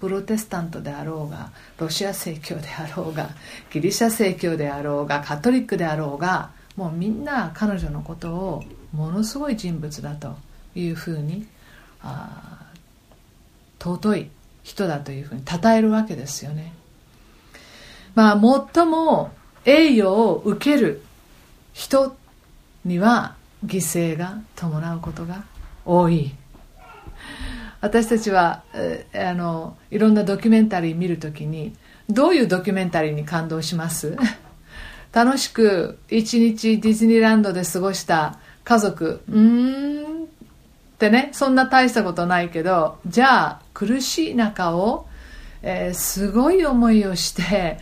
[0.00, 3.30] プロテスタントであろうがロシア正教であろうが
[3.70, 10.36] ギリシャ正教であろうがカトリックであろうがもうみんな彼女のことをものすごい人物だと
[10.74, 11.46] いうふうに
[12.02, 12.66] あ
[13.78, 14.30] 尊い
[14.62, 16.72] 人だというふうに称えるわけですよね。
[18.14, 19.30] まあ最も
[19.64, 21.02] 栄誉を受ける
[21.72, 22.16] 人
[22.84, 25.44] には犠牲が伴うことが
[25.84, 26.34] 多い
[27.86, 28.62] 私たちは
[29.14, 31.72] あのいろんなドキュメンタリー見るときに
[32.10, 34.16] どういうドキュメンタリーに感動します？
[35.12, 40.26] 楽しく一日ディズニーランドで過ごした家族うーんっ
[40.98, 45.06] てねそんな大したことないけどじゃあ苦しい中を、
[45.62, 47.78] えー、すごい思いをして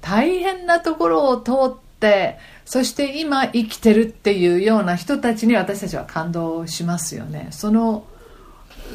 [0.00, 7.48] 大変なところを通ってそして今生きてるっていうような人たちに私たちは感動しますよね。
[7.50, 8.04] その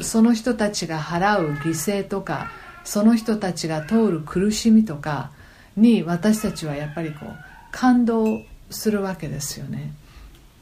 [0.02, 2.50] その人たちが払う犠牲とか
[2.84, 5.30] その人たちが通る苦しみとか
[5.76, 7.36] に私たちはやっぱりこう
[7.70, 9.92] 感動するわけですよね。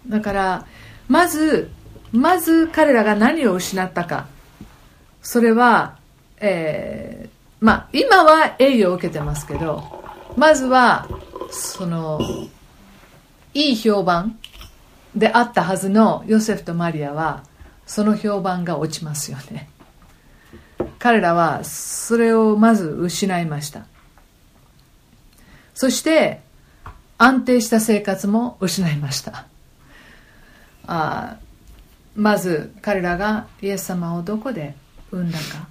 [0.06, 0.66] だから
[1.08, 1.70] まず
[2.12, 4.26] まず彼らが何を失ったか。
[5.22, 5.98] それは、
[6.38, 10.02] えー、まあ今は栄誉を受けてますけど
[10.36, 11.08] まずは
[11.50, 12.20] その
[13.52, 14.38] いい評判
[15.14, 17.42] であったはずのヨセフとマリアは
[17.88, 19.68] その評判が落ちますよね。
[20.98, 23.86] 彼らはそれをまず失いました。
[25.74, 26.40] そして
[27.16, 29.46] 安定した生活も失いました。
[30.86, 31.38] あ
[32.14, 34.74] まず彼らがイエス様をどこで
[35.10, 35.68] 産んだか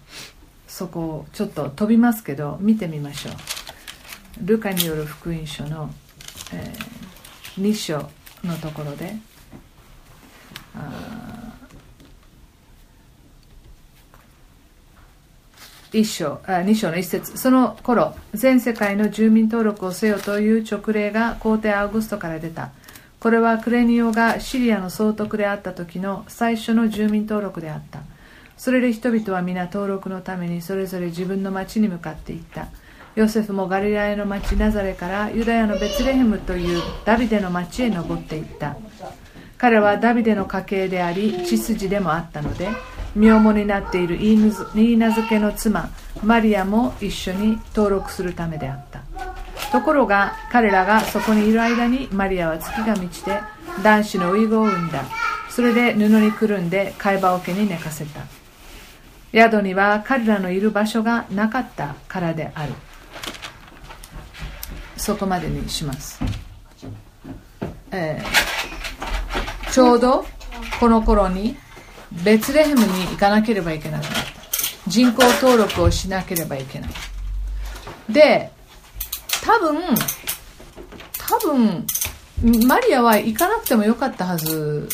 [0.67, 3.33] そこをちょっと飛びますけど見てみましょう。
[4.43, 5.93] ルカによる福音書の、
[6.51, 8.09] えー、2章
[8.43, 9.15] のところで
[15.99, 17.37] 一章あ2章の一節。
[17.37, 22.69] その頃全世界の住民登録をせよという勅令が皇帝アウグストから出た。
[23.19, 28.01] これはクレニオがシリアの総督であった時の最初の住民登録であった。
[28.57, 32.67] それで人々は皆登録のためにそれぞれ自分の町に向かっていった。
[33.15, 38.77] ヨセフもガリラヤの町ナザレからユダヤのベツレヘムというダビデの町へ登っていった。
[39.57, 42.69] 彼はダビデの家系であり血筋でもあったので
[43.17, 45.89] 名門になっているイーナ漬けの妻
[46.23, 49.01] マリアも一緒に登録するためであった。
[49.71, 53.39] ところが彼らがそこにいる間にマリアは月が満ちて
[53.83, 55.03] 男子の遺語を産んだ。
[55.49, 58.21] それで布にくるんで貝羽桶に寝かせた。
[59.33, 62.73] 宿には彼らのいる場所がなかったからである。
[64.95, 66.19] そこまでにします、
[67.91, 70.25] えー、ちょうど
[70.79, 71.55] この頃に
[72.11, 74.19] ベツレヘムに行かなければいけなくなった。
[74.89, 76.89] 人口登録をしなければいけない。
[78.09, 78.51] で
[79.43, 79.81] 多分
[81.17, 81.85] 多分
[82.67, 84.87] マリアは行かなくてもよかったはず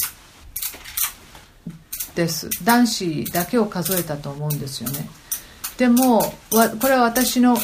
[2.15, 2.49] です。
[2.63, 5.07] 男子だけを数えたと思うんですよね。
[5.77, 7.57] でもこれは私の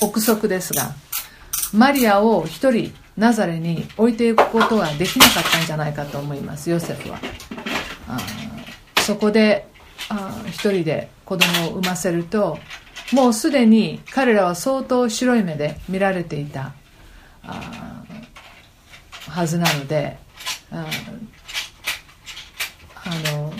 [0.00, 0.94] 憶測ですが
[1.72, 7.20] マリアを一人ナザレに置いていくことはできなかったんじゃないかと思いますヨセフは。
[9.00, 9.66] そこで
[10.48, 12.58] 一人で子供を産ませると
[13.12, 16.72] もうすでに彼らは相当白い目で見られていた
[19.28, 20.16] はずなので
[20.70, 20.86] あ
[23.32, 23.52] の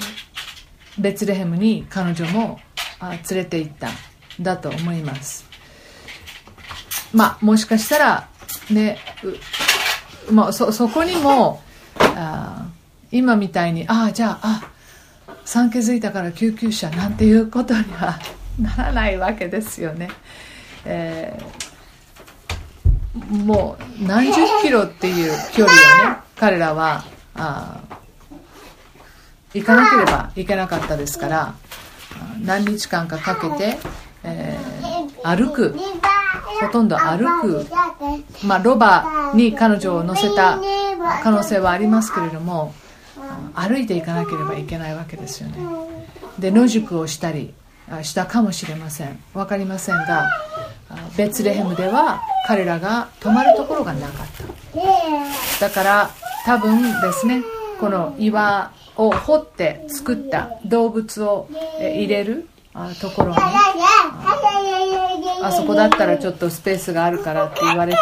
[0.98, 2.60] ベツレヘムに彼女も
[3.00, 3.90] 連れて行った
[4.40, 5.44] だと思います。
[7.12, 8.28] まあもしかしたら
[8.70, 8.98] ね
[10.30, 11.60] まあ、そそこにも
[11.98, 12.61] あ
[13.12, 14.62] 今みたいにああじゃああ
[15.44, 18.18] 産気づいたから救急車なんていうことには
[18.60, 20.08] ならないわけですよね、
[20.84, 27.04] えー、もう何十キロっていう距離をね彼らは。
[27.34, 27.80] あ
[29.54, 31.54] 行かなければいけなかったですから
[32.42, 33.78] 何日間かかけて、
[34.24, 35.76] えー、歩く
[36.60, 37.66] ほとんど歩く、
[38.46, 40.60] まあ、ロバに彼女を乗せた
[41.22, 42.74] 可能性はありますけれども
[43.54, 45.56] 歩いていかなければいけないわけですよね。
[46.38, 47.52] で野宿をしたり
[48.02, 49.22] したかもしれません。
[49.34, 50.26] 分かりませんが
[51.16, 54.26] ベツレヘムでは彼らが泊まるところがなかっ
[55.58, 55.66] た。
[55.68, 56.10] だから
[56.44, 57.42] 多分ですね
[57.78, 61.48] この岩を掘って作った動物を
[61.80, 62.48] 入れる
[63.00, 63.36] ところに
[65.42, 67.98] あそこだったらちょっとスペースがあるからって言われて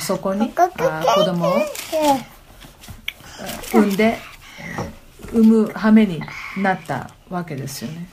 [0.00, 0.68] そこに子
[1.24, 1.54] 供を
[3.72, 4.16] 産んで
[5.32, 6.20] 産む羽目に
[6.58, 8.08] なったわけですよね。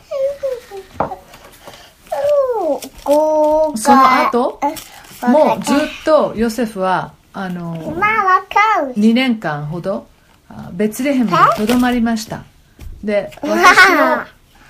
[3.75, 4.59] その後
[5.27, 7.75] もうずっとヨセフはあの
[8.95, 10.07] 2年間ほど
[10.73, 12.43] ベツレヘムにとどまりました
[13.03, 14.25] で私も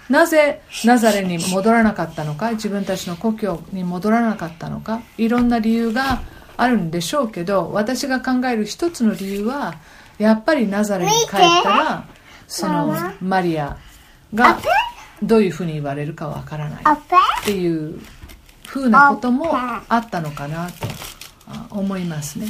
[0.10, 5.50] なぜナザレに戻らなかったのか自分たちの故郷に戻らなかったのかいろん。
[5.50, 6.22] な理由が
[6.58, 6.92] あるん。
[6.92, 9.76] でしょうけど私が考える一つの理由は
[10.20, 11.30] やっぱりナザレに帰っ
[11.64, 12.08] たら
[12.48, 13.78] そのマリア
[14.36, 14.60] が
[15.24, 16.84] どういうふうに言われるかわからないっ
[17.46, 17.52] て？
[17.52, 18.00] いう
[18.68, 20.88] ふうなこともあったのかなと
[21.72, 22.48] 思いますね。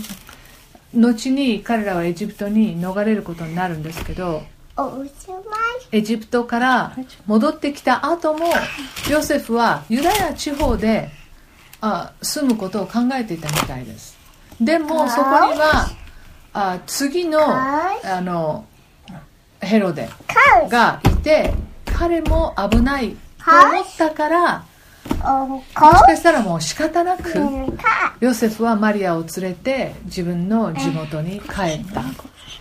[0.93, 4.43] 後に彼らはエジプトに逃れることになるんですけど。
[5.91, 6.95] エジプトから
[7.25, 8.45] 戻ってきた後も
[9.11, 11.09] ヨセフはユダヤ地方で
[11.81, 14.17] あ住むことを考えていたみたいです。
[14.61, 15.89] でもそこには
[16.53, 18.07] あ次のはい。
[18.07, 18.65] あの
[19.61, 20.09] ヘロデ
[20.69, 21.53] がいて
[21.85, 23.15] 彼も危ないと
[23.51, 24.65] 思ったから
[25.23, 27.33] おもこしかしたらもう仕方なく。
[28.19, 32.01] ヨセフはマリアを連れて自分の地元に帰った。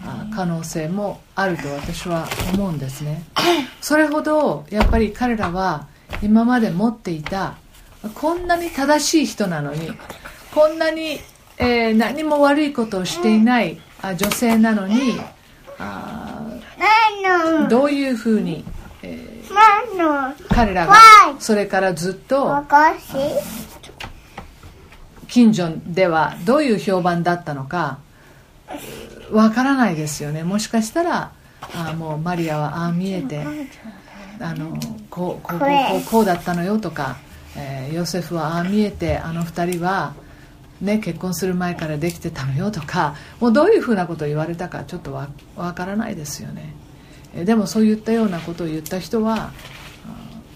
[0.05, 3.25] あ可能性もあると私は思うんですね。
[3.81, 5.87] それほどやっぱり彼らは
[6.23, 7.57] 今まで持っていた
[8.15, 9.91] こんなに正しい人なのに
[10.55, 11.21] こんなに、
[11.59, 15.21] えー何も悪いことをしていないあ女性なのに
[15.79, 16.45] あ。
[17.69, 18.65] どういうふうに、
[19.03, 20.35] えー。
[20.49, 20.99] 彼らがわ
[21.39, 22.65] それからずっと。
[25.29, 27.99] 近所ではどういう評判だったのか
[29.31, 31.33] わからないですよねもしかしたら
[31.75, 33.45] あもうマリアはああ見えて
[34.41, 34.75] あの
[35.11, 35.67] こうこうこ
[36.07, 37.19] うこうだったのよとか、
[37.57, 40.15] えーヨセフはああ見えてあの二人は、
[40.81, 46.73] ね、結婚する前からできてたのよとかもうどういうふうなことを言われたかちょっとわわからないですよね。
[47.35, 49.53] えーでもそういったようなことを言った人はあ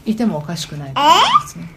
[0.07, 1.70] いてもおかしくないと思いますね。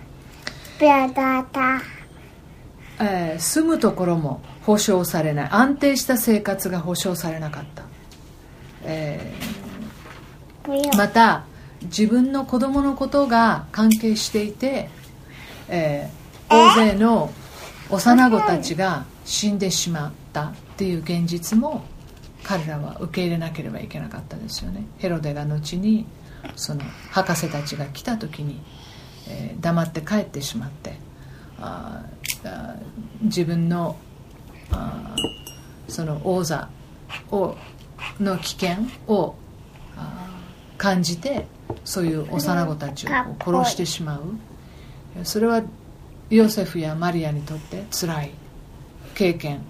[3.00, 5.50] えー住むところも保証されない。
[5.52, 7.84] 安定した生活が保証されなかった、
[8.84, 11.46] えーまた
[11.84, 14.90] 自分の子供のことが関係していて、
[15.68, 17.32] えー大勢の
[17.90, 21.86] 幼子たちが死んでしまったっていう現実も
[22.44, 24.86] 彼らは受け入れなければいけなかったですよね。
[24.98, 26.06] ヘロデが後に
[26.56, 26.82] その
[27.12, 28.62] 博士たちが来た時に、
[29.28, 30.94] えー黙って帰ってしまって
[31.60, 32.04] あ
[33.22, 33.96] 自分の
[34.72, 35.16] あ
[35.88, 36.70] その王座
[37.32, 37.56] を
[38.20, 38.78] の危険
[39.08, 39.36] を
[40.78, 41.48] 感じて
[41.84, 43.10] そういう幼子たちを
[43.40, 44.22] 殺してしまう。
[45.24, 45.64] それは
[46.30, 48.32] ヨセフやマリアにとって辛い
[49.14, 49.62] 経験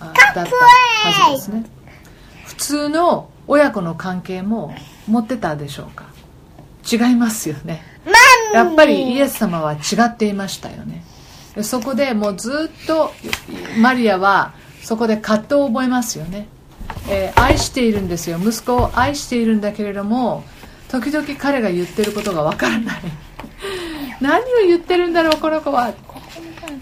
[0.00, 1.64] あだったはずですね。
[2.46, 4.74] 普通の親子の関係も
[5.06, 6.06] 持ってたでしょうか？
[6.90, 7.82] 違いますよね。
[8.52, 11.04] やっぱりイエス様は違っていましたよね。
[11.54, 13.12] でそこでもうずっと
[13.80, 16.48] マリアはそこで葛藤を覚えますよね、
[17.08, 18.38] えー愛しているんですよ。
[18.38, 20.44] 息子を愛しているんだけれども
[20.88, 23.00] 時々彼が言ってることがわからない
[24.20, 25.92] 何を言ってるんだろうこの子は。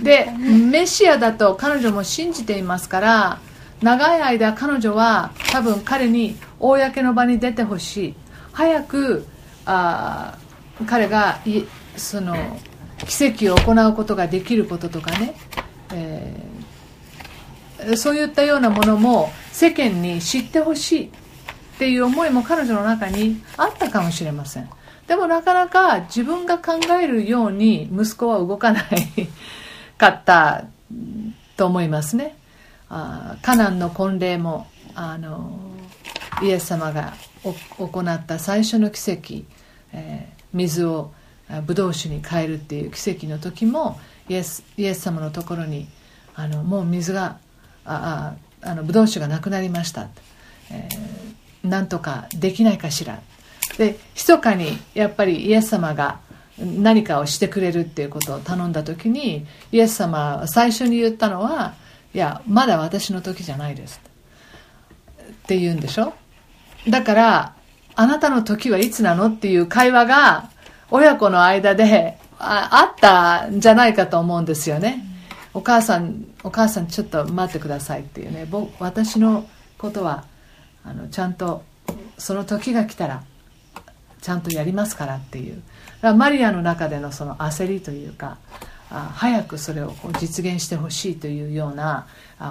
[0.03, 3.41] でメシアだと彼女も信じていますから
[3.83, 8.15] 長い間彼女は多分彼に公の場に出てほしい。
[8.53, 9.27] 早く
[9.67, 10.37] あ
[10.87, 11.63] 彼がい
[11.97, 12.37] その
[13.07, 15.35] 奇跡を行うことができることとかね、
[15.93, 16.49] えー
[17.97, 21.11] そういったようなものも世間に知ってほしいっ
[21.79, 24.69] ていう思いも彼女の中にあったかもしれません。
[25.09, 28.85] でもなかなか自分が考えるように息子は動かない
[29.99, 30.65] かった
[31.57, 32.37] と思いますね。
[32.91, 35.59] あカナンの婚礼もあの
[36.43, 37.15] イエス様が
[37.79, 39.45] 行った最初の奇跡、
[39.93, 41.13] えー水を
[41.67, 44.01] ブドウ酒に変えるっていう奇跡の時も
[44.31, 45.87] イエスイエス様のところに
[46.35, 47.37] あのもう水が
[47.85, 50.09] あああのブドウ酒がなくなりました、
[50.71, 51.39] えー
[51.69, 53.21] なんとかできないかしら。
[53.77, 56.21] で密かにやっぱりイエス様が
[56.59, 61.75] 何かをしてくれるっていうことを頼んだ時にイエス様は最初に言ったのは
[62.15, 64.01] いやまだ私の時じゃないです。
[65.21, 66.15] って言うんでしょ？
[66.89, 67.55] だから
[67.95, 70.51] あなたの時はいつなのっていう会話が
[70.91, 75.05] 親子の間でああったんじゃないかと思うんですよね、
[75.55, 78.47] お母さんお母さんちょっと待ってくださいっていうね。
[78.51, 79.47] 僕私の
[79.77, 80.25] ことは
[80.85, 81.63] あのちゃんと
[82.17, 83.23] その時が来たら
[84.21, 85.55] ちゃんとやりますからっていう。
[85.55, 88.39] だからマリアの中でのその焦りというか
[88.91, 92.07] 早くそれをこう実現してほしいというような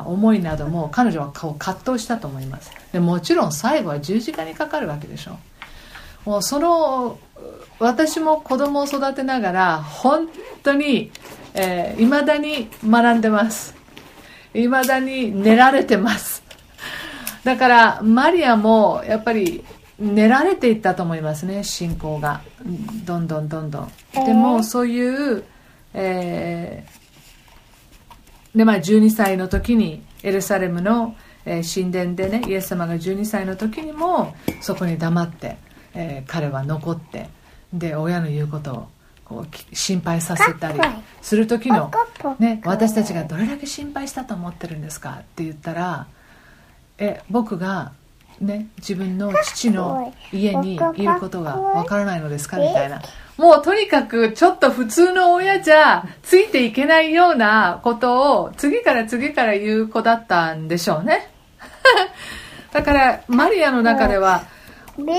[0.06, 2.72] 思いなども彼女はこう葛藤したと思います。
[2.92, 5.38] でもちろん最後は十字架にかかるわけでしょ。
[6.26, 7.20] もうその
[7.80, 10.28] 私も子供を育てながら本
[10.62, 11.12] 当にいま、
[11.56, 13.76] えーだに学んでます。
[14.54, 16.44] いまだに練られてます。
[17.44, 19.64] だからマリアもやっぱり
[20.00, 22.42] 練られていったと思いますね信仰が。
[22.64, 23.72] うんどんどんどん。
[23.72, 25.44] どんでもそういう、
[25.94, 35.58] えーでまあ、12歳の時にエルサレムの、えー神殿でねイエス様が12歳の時にもそこに黙って、
[35.94, 37.30] えー彼は残って
[37.74, 38.88] で親の言うことを
[39.26, 40.80] こうき心配させたり
[41.22, 41.92] する時の、
[42.40, 46.08] ね、私たちがどれだけ心配したと思ってるんですかって言ったら
[46.98, 47.92] え僕が
[48.42, 52.58] ね、自分の父の家にいることがわからないのですか？
[52.58, 53.02] みたいな。
[53.38, 61.30] もうとにかくちょっと普通の親じゃついていけないようなことを次から次から言う子だったんでしょうね。
[62.74, 64.44] だからマリアの中では、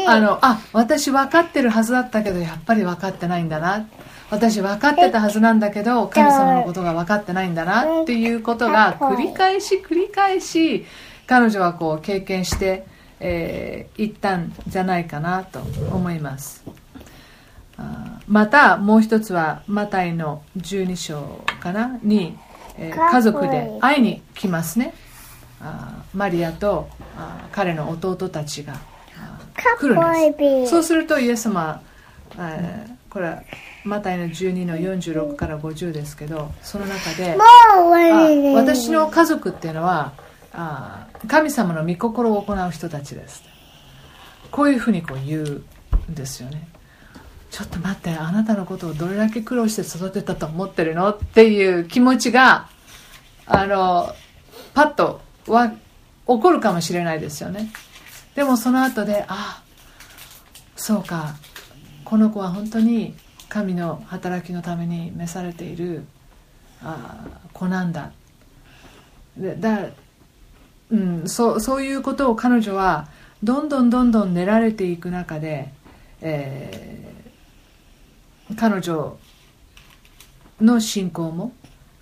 [0.08, 3.86] あの、あ、私分かってるはずだったけど、やっぱり分かってないんだな。
[4.30, 10.84] 私分かってたはずなんだけど、神様のことが分かってないんだなっていうことが繰り返し繰り返し、
[11.26, 12.84] 彼女はこう経験して、
[13.20, 15.60] えー、行ったんじゃないかなと
[15.90, 16.64] 思います。
[18.26, 22.36] またもう一つはマタイの12章かなに、
[22.76, 24.94] えー、家族で会いに来ますね。
[25.60, 28.74] あマリアとあ彼の弟たちが
[29.78, 30.70] 来るんです。
[30.70, 31.82] そうするとイエス様、
[32.38, 33.42] えー、これは
[33.84, 37.36] マタイの12の46から50ですけどその中で
[38.54, 40.12] 私の家族っていうのは
[40.52, 43.42] あ神様の御心を行う人たちです。
[44.50, 45.64] こういうふうにこう言う
[46.10, 46.68] んですよね。
[47.50, 52.68] ちょっと待ってあなたのことをどれだけ苦労して育てたと思ってるのっていう気持ちが
[53.46, 54.14] あの
[54.74, 55.76] パッとは起
[56.26, 57.70] こるかもしれないですよね。
[58.34, 59.62] でもその後であ
[60.76, 61.34] そうか。
[62.04, 63.14] この子は本当に
[63.48, 66.04] 神の働きのために召されている
[66.82, 68.12] あ子なんだ。
[69.36, 69.88] でだ、
[70.90, 73.08] うん、そそういうことを彼女は
[73.42, 75.72] どんどんどんどん練られていく中で、
[76.20, 79.18] えー、彼女
[80.60, 81.52] の信仰も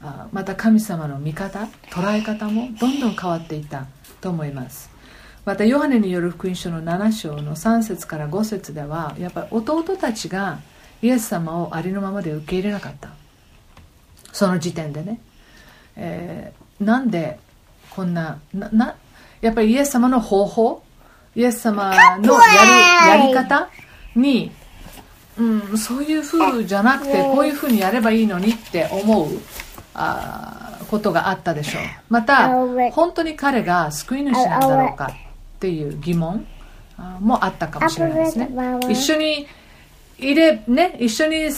[0.01, 3.87] あまた神様の見方捉え方もどんどん変わっていった
[4.21, 4.91] と思います。
[5.45, 10.59] またヨハネによる福音書の7章の3節から5節ではやっぱり弟たちが
[11.03, 13.11] イエス様をありのままで受け入れなかった。
[14.33, 15.21] その時点でね、
[15.97, 17.39] えー、なんで
[17.97, 18.95] こんなな
[19.41, 20.83] やっぱりイエス様の方法？
[21.35, 23.71] イエス様のやるやり方？
[24.15, 24.53] に、
[25.39, 29.29] うん、そういう風じゃなくてこういう風にやればいいのにって思う
[29.95, 31.83] あことがあったでしょう。
[32.11, 32.51] また
[32.93, 36.47] 本当に彼が救い主なんだろうかっていう疑問
[37.21, 38.49] もあったかもしれないですね。
[38.91, 39.47] 一緒に
[40.19, 40.97] いれね？
[41.01, 41.51] 一緒に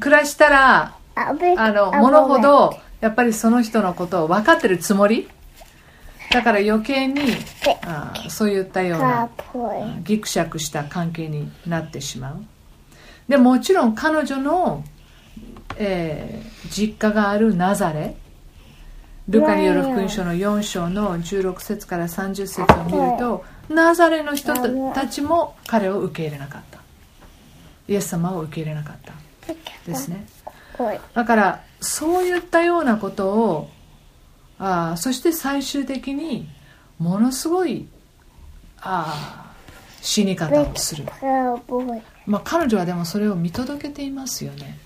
[0.00, 1.32] 暮らしたらあ
[1.72, 5.28] のものほどやっぱりその人のことを分かってるつもり？
[6.30, 7.20] だから余計に
[7.84, 9.28] あそういったような
[10.02, 12.44] ぎくしゃくした関係になってしまう。
[13.28, 14.84] でもちろん彼女の、
[15.76, 18.14] えー、実家があるナザレ。
[19.28, 24.54] ルカによる福音書の4章の16節から30節を見るとナザレの人
[24.92, 26.80] たちも彼を受け入れなかった。
[27.88, 29.12] イエス様を受け入れなかった。
[29.86, 30.24] ですね。
[31.14, 33.70] だからそういったようなことを
[34.58, 36.48] あそして最終的に
[36.98, 37.86] ものすごい
[38.80, 39.54] あ
[40.00, 41.04] 死に方をする、
[42.26, 44.78] まあ、彼女はでもそれを見届けていますよね。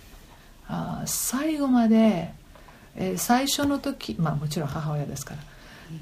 [0.68, 2.32] あ最後まで、
[2.96, 5.40] えー、最初の時まあもちろん母親ですから。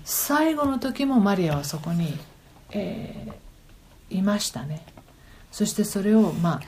[0.05, 2.18] 最後の時もマリアはそこに、
[2.70, 4.84] えー、いましたね。
[5.53, 6.61] そしてそれをまあ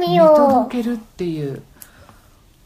[0.00, 1.62] 見届けるっていう、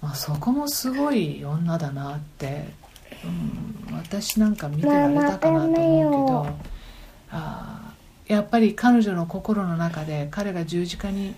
[0.00, 2.66] まあ、そこもすごい女だなって
[3.24, 6.46] うん、私なんか見てられたかなと思うけど
[7.30, 7.94] あ
[8.26, 11.34] やっぱり彼女の心の中で彼が十字架に、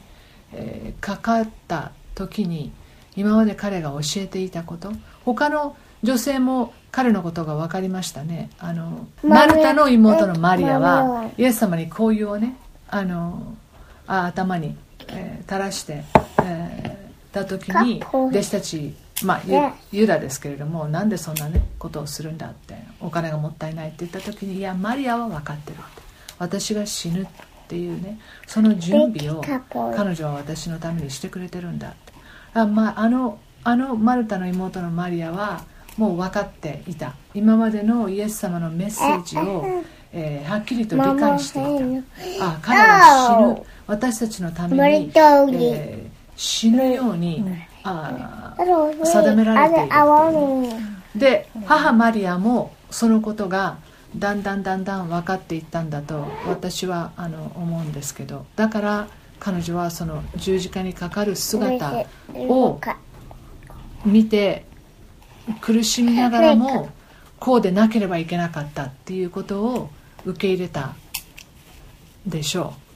[0.52, 2.72] えー、かかった時に
[3.16, 4.92] 今まで彼が教えていたこと
[5.24, 12.56] 他の女性も彼のことが分かりましたねあのマルタの妹のマリアはイエス様に香油をね
[12.88, 13.54] あの
[14.06, 14.76] 頭に、
[15.08, 16.02] えー、垂らして、
[16.42, 16.99] えー、
[17.32, 25.76] た時に弟子たちまあ、ユダですけれどもなんでそんな、ね、ことをするんだってお金がもったいないって言った時にいやマリアは分かってる
[26.38, 27.26] 私が死ぬっ
[27.68, 29.42] ていうねその準備を
[29.94, 32.12] 彼女は私のためにしてくれてるんだって。
[32.54, 35.64] あ,、まあ、あのあのマルタの妹のマリアは
[35.96, 37.14] もう分かっていた。
[37.34, 42.46] 今までのイエス様のメッセージを、えー、はっきりと理解していた。
[42.46, 43.66] あ彼は死ぬ。
[43.86, 46.09] 私たちのために、えー、
[46.40, 47.44] 死ぬように、
[47.84, 49.90] あ定められている
[51.14, 53.76] で母マリアもそのことが
[54.16, 58.46] だんだんだんだん分かっていったんだと私はあの思うんですけど。
[58.56, 62.80] だから彼女はその十字架にかかる姿を
[64.04, 64.64] 見て
[65.60, 66.88] 苦しみながらも
[67.38, 69.90] こうでなければいけなかったっていうことを
[70.24, 70.94] 受け入れた
[72.26, 72.89] でしょう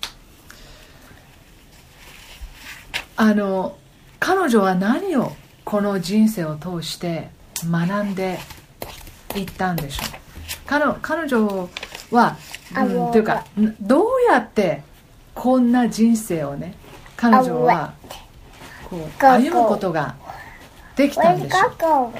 [3.16, 3.76] あの
[4.20, 5.32] 彼女は何を
[5.64, 7.28] この人生を通して
[7.64, 8.38] 学んで
[9.36, 10.06] いったんでしょう？
[10.66, 11.68] 彼彼女
[12.10, 12.36] は、
[12.74, 14.82] あうん、というかんどうやって
[15.34, 16.74] こんな人生をね
[17.16, 17.94] 彼女は
[18.88, 20.14] こう歩むことが
[20.96, 21.58] できたんでしょ
[22.14, 22.18] う?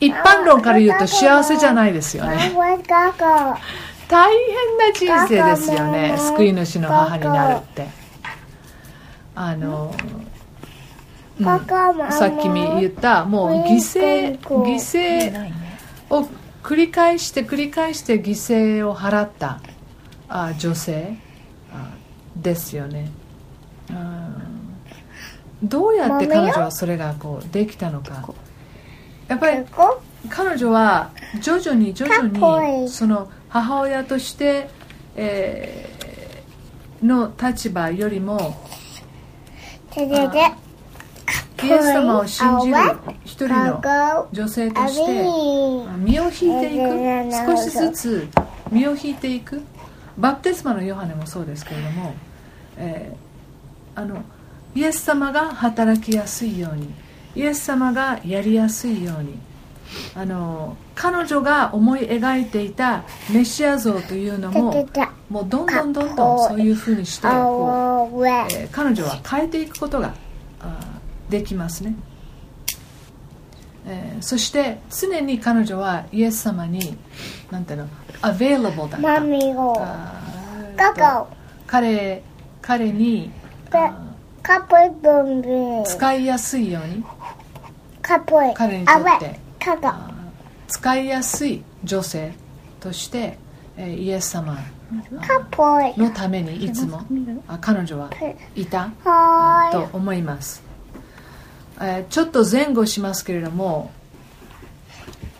[0.00, 2.52] 一般論から言うと幸せじゃないですよね?
[4.08, 7.86] 大変な人生ですよね救い主の母になるって
[9.34, 9.94] あの、
[11.38, 11.56] うん、さ
[12.26, 15.52] っきみ言ったもう犠牲犠牲
[16.10, 16.28] を
[16.62, 19.60] 繰り返して繰り返して犠牲を払った
[20.28, 21.16] あ女性
[21.72, 21.90] あ
[22.36, 23.10] ですよね。
[23.90, 24.34] うん
[25.62, 28.28] どうやって彼女はそれがこうできたのか。
[29.28, 29.64] やっぱり?
[30.28, 31.10] 彼女は
[31.40, 34.68] 徐々に徐々にその母親として、
[35.16, 35.94] えー
[37.04, 38.63] の立場よりも
[39.94, 40.52] Did
[41.62, 42.74] イエス様を信じる
[43.24, 43.80] 一人の?
[44.32, 45.22] 女性として.
[45.98, 46.28] 身を引
[46.58, 47.56] いていく。
[47.56, 48.28] 少しずつ
[48.70, 49.62] 身を引いていく。
[50.18, 52.14] バプテスマのヨハネもそうですけれども、
[52.76, 54.22] えーあの
[54.74, 56.92] イエス様が働きやすいように
[57.36, 59.38] イエス様がやりやすいように
[60.14, 64.86] あの彼女が思い描いていたメシア像というのも
[65.30, 68.26] もうどんどんどんどんそういうふうにしてこう?
[68.26, 70.14] えー彼女は変えていくことが
[71.28, 71.94] できますね、
[73.86, 76.96] えーそして常に彼女はイエス様に
[77.50, 77.88] なんていうの
[78.22, 79.74] available だった Mommy go.
[79.78, 81.26] あーえっと Coco.
[81.66, 82.22] 彼
[82.62, 83.30] 彼に
[85.84, 87.04] 使いやすいように.
[88.54, 89.40] 彼にとって
[89.72, 90.14] あー
[90.68, 92.32] 使いやすい女性
[92.80, 93.38] として、
[93.76, 94.58] えーイエス様.
[95.96, 97.02] のためにいつも
[97.48, 98.10] あ彼女は
[98.54, 98.66] い。
[98.66, 98.90] た？
[99.72, 100.62] と思います、
[101.80, 103.90] えーちょっと前後しますけれども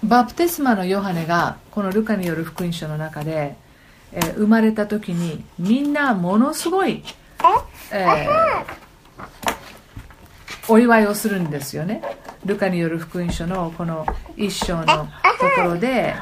[0.02, 3.56] バプテスマのヨハネがこのルカによる福音書の中で、
[4.12, 7.04] えー生まれた時にみんなものすごい、
[7.92, 8.26] え？
[8.26, 9.53] ー
[10.68, 12.02] お祝いをするんですよね。
[12.44, 14.06] ルカによる福音書のこの
[14.36, 15.06] 一章のと
[15.56, 16.14] ころで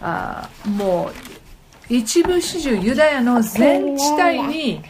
[0.00, 1.12] あーもう
[1.94, 4.82] 一部始終ユダヤの全地帯に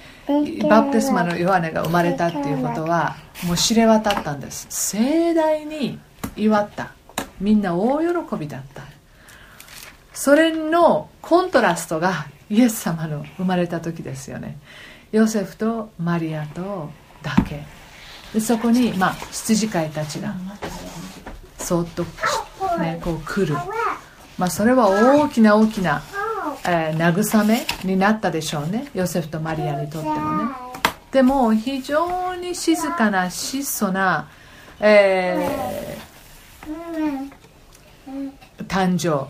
[0.68, 4.66] バプテスマのヨハネが生まれたっていうことはもう知れ渡ったんです。
[4.70, 5.98] 盛大に
[6.36, 6.92] 祝った。
[7.40, 8.82] みんな大喜びだった。
[10.12, 14.58] それのコントラストがイエス様の生まれた時ですよね。
[15.12, 16.90] ヨセフとマリアと
[17.22, 17.64] だけ
[18.34, 20.34] でそこに、まあ、羊飼いたちが
[21.58, 22.04] そっと、
[22.78, 23.54] ね、こう来る、
[24.38, 26.02] まあ、それは大きな大きな、
[26.64, 28.88] えー慰めになったでしょうね。
[28.94, 30.50] ヨセフとマリアにとってもね。
[31.10, 34.28] でも非常に静かな質素な、
[34.78, 36.10] えー
[38.66, 39.28] 誕生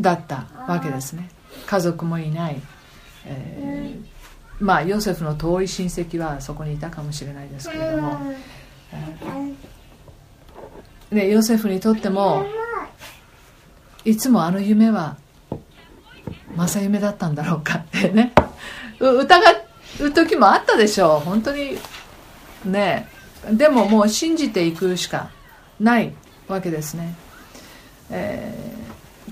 [0.00, 1.30] だったわけですね。
[1.66, 2.60] 家族もいない、
[3.26, 4.11] えー
[4.62, 8.18] まあヨセフの遠い親戚はそこにいたかもしれないですけれども、
[11.10, 12.46] ね、ヨセフにとっても
[14.04, 15.16] いつもあの夢は
[16.56, 18.32] 正夢だったんだろうかってね。
[19.00, 19.40] う疑
[20.00, 21.20] う時もあったでしょう。
[21.20, 21.78] 本当に
[22.64, 23.08] ね。
[23.50, 25.30] でももう信じていくしか
[25.80, 26.12] ない
[26.46, 27.14] わけですね、
[28.10, 28.82] えー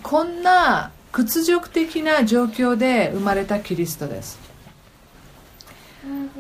[0.03, 4.40] こんな屈辱的な状況で生まれたキリストです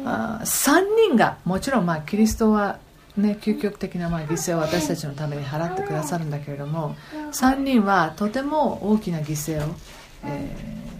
[0.04, 2.78] あ3人がもちろんまあキリストは
[3.16, 6.96] ね究極的なまあ犠牲を私たちのために払ってくださるんだけれども
[7.32, 9.74] 3人はとても大きな犠牲を、
[10.24, 10.90] えー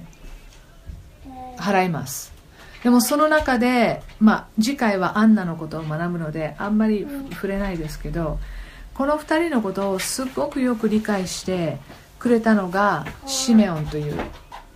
[1.61, 2.33] 払います。
[2.83, 8.39] でもその中で、まあ、次回はアンナのことを学ぶのであんまり触れないですけど
[8.95, 11.77] この2人のことをすごくよく理解して
[12.19, 14.15] くれたのがシメオンという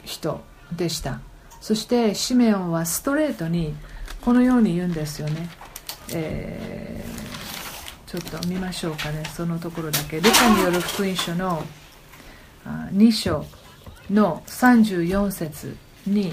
[0.04, 1.20] 人でした
[1.64, 3.74] そしてシメオンはストレートに
[4.20, 5.48] このように言うんですよね、
[6.12, 7.34] えー
[8.06, 9.24] ちょっと見ましょうかね。
[9.34, 10.20] そのところだけ。
[10.20, 11.64] ルカによる福音書の
[12.92, 13.44] 2章
[14.08, 16.32] の34節に。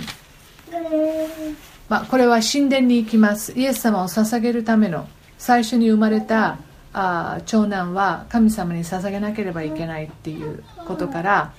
[1.89, 3.53] まあ、これは神殿に行きます。
[3.53, 5.07] イエス様を捧げるための。
[5.39, 6.59] 最初に生まれた
[6.93, 11.53] あ長男は神様に捧げなければいけないっていうことから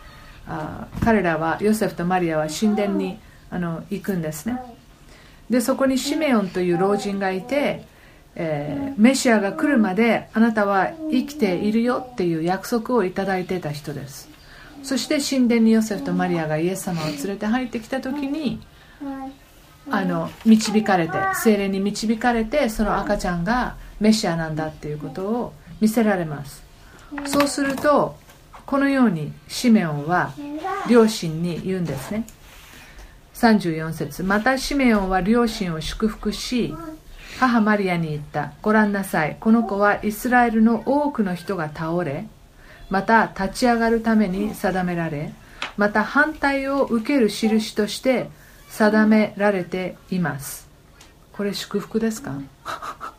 [0.47, 3.19] あ彼らはヨセフとマリアは神殿に
[3.53, 4.59] あの行くんですね。
[5.51, 7.85] でそこにシメオンという老人がいて、
[8.35, 14.29] えーメシアが来るまであなたは生きているよっていう約束をいただいてた人です。
[14.83, 18.61] そして神殿にヨセフとマリアがイエス様を連れて入ってきた時に
[19.91, 26.65] あの導かれて精霊に導かれてその赤ちゃんがメシアなんだっていうことを見せられます。
[27.27, 28.17] そうすると
[28.67, 30.33] このようにシメオンは
[30.89, 32.25] 両親に言うんですね。
[33.43, 34.23] 34節。
[34.23, 36.73] またシメオンは両親を祝福し
[37.41, 38.53] 母マリアに言った。
[38.63, 39.37] ご覧なさい。
[39.41, 42.27] この子はイスラエルの多くの人が倒れ
[42.89, 45.33] また立ち上がるために定められ
[45.77, 48.29] また反対を受ける印として
[48.69, 50.69] 定められています。
[51.33, 52.39] これ祝福ですか？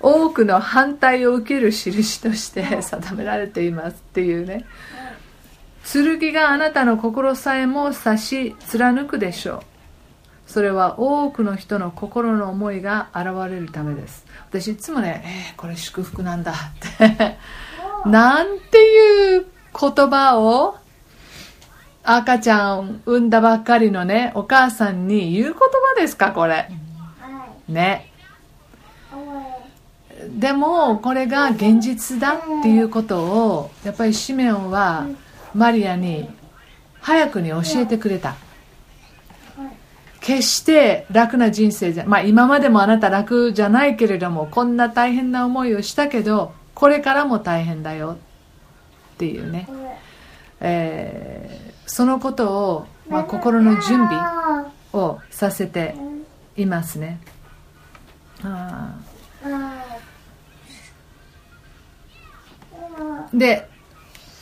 [0.00, 4.64] 多くの反対を受ける印として定められていますっていうね
[5.92, 9.60] 剣があなたの心さえも差し貫くでしょう。
[10.46, 14.26] それは多くの人の心の思いが現れるためです。
[14.48, 15.22] 私いつもね、
[15.52, 16.52] えー、これ祝福なんだ。
[16.52, 16.56] っ
[16.98, 17.38] て
[18.06, 19.46] なんていう
[19.78, 20.76] 言葉を
[22.02, 26.70] 赤ちゃん産んだばっかりのねお母さんに言う言葉ですかこれ。
[27.68, 28.10] ね。
[30.28, 35.06] でもこれが現実だっていうことをやっぱりシメオンは
[35.58, 36.28] マリアに
[37.00, 38.36] 早くに教えてくれた。
[40.20, 48.18] 決して楽な人生じゃまあ今までもあなた楽じゃないけれどもこんな大変な思いをしたけどこれからも大変だよ。
[49.14, 49.68] っていうね、
[50.60, 55.96] えー、そのことを、まあ、心の準備をさせて
[56.56, 57.20] いますね。
[63.32, 63.68] で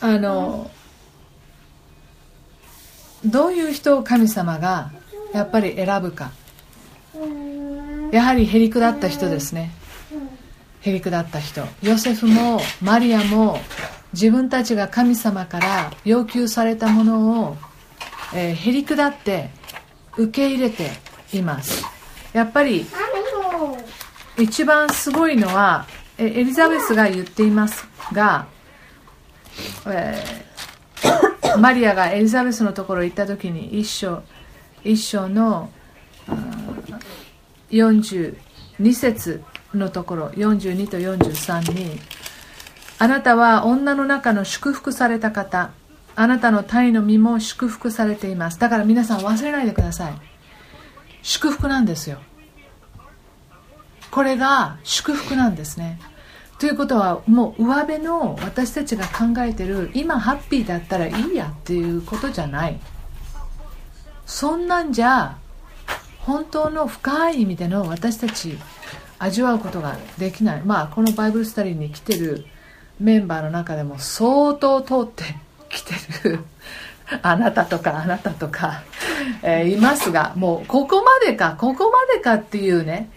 [0.01, 0.71] あの
[3.27, 4.91] どういう人を神様が
[5.33, 6.31] やっぱり選ぶか。
[8.13, 9.71] やはりへりくだった人ですね。
[10.81, 11.63] へりくだった人。
[11.83, 13.59] ヨセフもマリアも
[14.13, 17.57] 自分たちが神様から要求されたものを、
[18.35, 19.51] え、へりくだって
[20.17, 20.91] 受け入れて
[21.33, 21.85] います。
[22.33, 22.87] やっぱり
[24.39, 25.87] 一番すごいのは
[26.19, 28.47] エリザベスが言っていますが、
[29.87, 34.23] えー、マリアがエリザベスのところ行った時に一章
[34.85, 35.71] 一章の
[37.71, 38.35] 42
[38.93, 39.43] 節
[39.75, 42.01] のところ42と43に
[42.99, 45.71] あなたは女の中の祝福された方
[46.15, 48.59] あなたの体の身も祝福されています。
[48.59, 50.15] だから皆さん忘れないでください。
[51.23, 52.19] 祝福なんですよ。
[54.11, 56.01] これが祝福なんですね。
[56.59, 62.79] ということはもう上辺の私たちが考えてる今ハッピーだったらいいやっていうことじゃない。
[64.25, 65.37] そんなんじゃ
[66.21, 68.59] 本当の深い意味での私たち
[69.19, 70.63] 味わうことができない。
[70.63, 72.47] まあこのバイブルスタディに来てる
[72.99, 75.25] メンバーの中でも相当通って
[75.69, 75.95] きて
[76.25, 76.41] る。
[77.23, 78.83] あなたとかあなたとか、
[79.43, 83.11] え、いますがもうここまでかここまでかっていうね。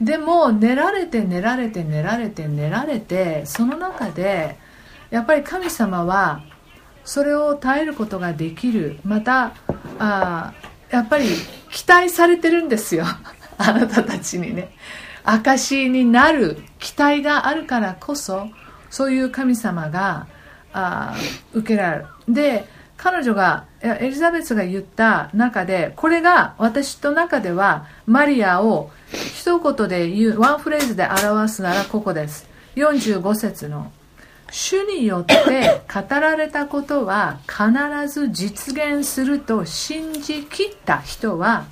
[0.00, 4.58] でも練られて練られて練られて練られてその中で
[5.10, 6.42] やっぱり神様は
[7.04, 8.98] それを耐えることができる。
[9.04, 9.54] また
[9.98, 10.52] あ
[10.90, 11.26] やっぱり
[11.70, 13.04] 期待されてるんですよ。
[13.58, 14.70] あなたたちにね。
[15.24, 18.48] 証になる期待があるからこそ
[18.90, 20.26] そういう神様が
[20.72, 21.14] あ
[21.54, 22.06] 受けられる。
[22.28, 28.90] で彼女がエリザベスが言った中でこれが私の中ではマリアを
[29.46, 32.48] 一言で言うワンフレーズで表すならここです。
[32.74, 33.92] 45節の。
[34.50, 41.66] 主によって語られたことは必ず実現すると信じきった人は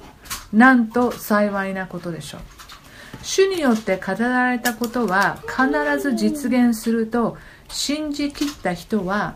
[0.53, 2.41] なんと幸いなことでしょう。
[3.25, 9.35] 主によって語られたことは必ず実現すると信じきった人は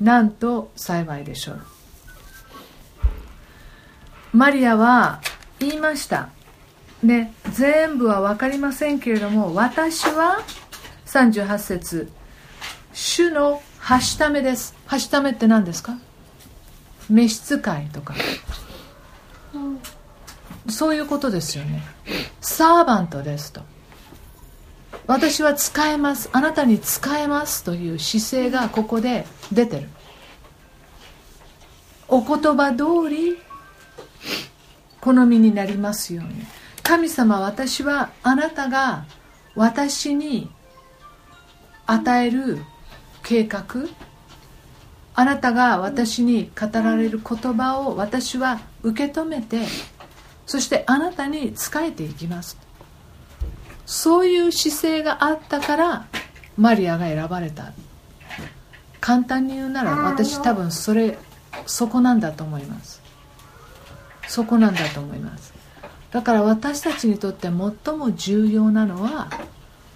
[0.00, 1.60] なんと幸いでしょう。
[4.32, 5.20] マリアは
[5.60, 6.30] 言いました。
[7.02, 10.40] ね全部は分かりませんけれども私は
[11.06, 12.10] 38節
[12.92, 14.74] 主のはしためです。
[14.86, 15.96] はしためって何ですか？
[17.08, 18.14] 召使いとか、
[20.68, 21.82] そういうことですよね。
[22.40, 23.62] サーバントですと。
[25.06, 26.30] 私は使えます。
[26.32, 29.88] あなたに使えますという姿勢がここで出てる。
[32.06, 33.38] お言葉通り
[35.00, 36.44] 好みになりますように。
[36.82, 39.04] 神様私はあなたが
[39.54, 40.50] 私に
[41.86, 42.58] 与える
[43.22, 43.64] 計画
[45.14, 49.66] あなたが私に語られる言葉を私は受け止めて
[50.46, 52.58] そしてあなたに仕えていきます。
[53.86, 56.06] そういう姿勢があったから
[56.56, 57.72] マリアが選ばれた。
[59.00, 61.18] 簡単に言うなら私多分それ
[61.66, 63.00] そこなんだと思います。
[64.30, 65.49] そこなんだと思います
[66.10, 69.30] だから私たちにとって最も重要なのは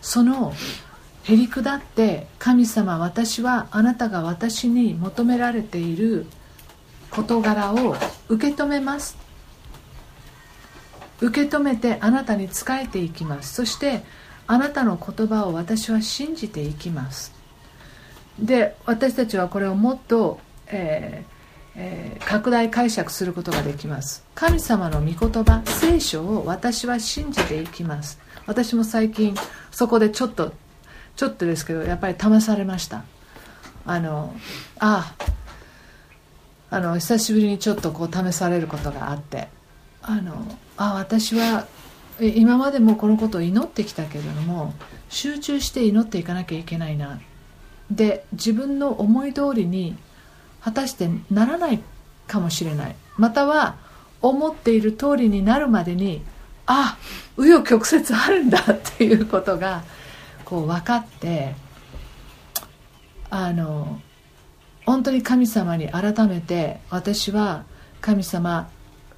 [0.01, 0.53] その
[1.25, 6.27] へりくだって神様私はあなたが私に求められている
[7.11, 7.97] 事柄を
[8.29, 9.17] 受け止めます。
[11.21, 13.55] 受け止めてあなたに仕えていきます。
[13.55, 14.03] そして
[14.47, 17.33] あなたの言葉を私は信じていきます。
[18.39, 21.25] で私たちはこれをもっと、え
[21.77, 24.25] えー、拡大解釈することができます。
[24.35, 28.19] 神様の御言葉聖書を私は信じていきます。
[28.47, 29.35] 私も最近
[29.71, 30.53] そこでちょっと
[31.17, 33.05] ちょっとですけどやっぱり試されました。
[33.87, 34.35] あの
[34.79, 35.15] あ
[36.71, 39.49] あの久しぶりにちょっとこう試されることがあって。
[40.03, 40.47] あの
[40.77, 41.67] あ私は
[42.21, 44.75] 今までもこのことを祈ってきたけれども
[45.09, 47.19] 集中して祈っていかなきゃいけないな。
[47.91, 49.97] で自分の思い通りに
[50.65, 51.81] 果たしてならない
[52.27, 52.97] かもしれない。
[53.17, 53.77] または
[54.23, 56.23] 思っている通りになるまでに
[56.67, 56.97] あ
[57.37, 59.85] 紆余曲折あるんだっていうことが
[60.45, 61.55] こう分かって
[63.29, 64.01] あの
[64.87, 67.65] 本当に神様に改めて私は
[68.01, 68.71] 神様、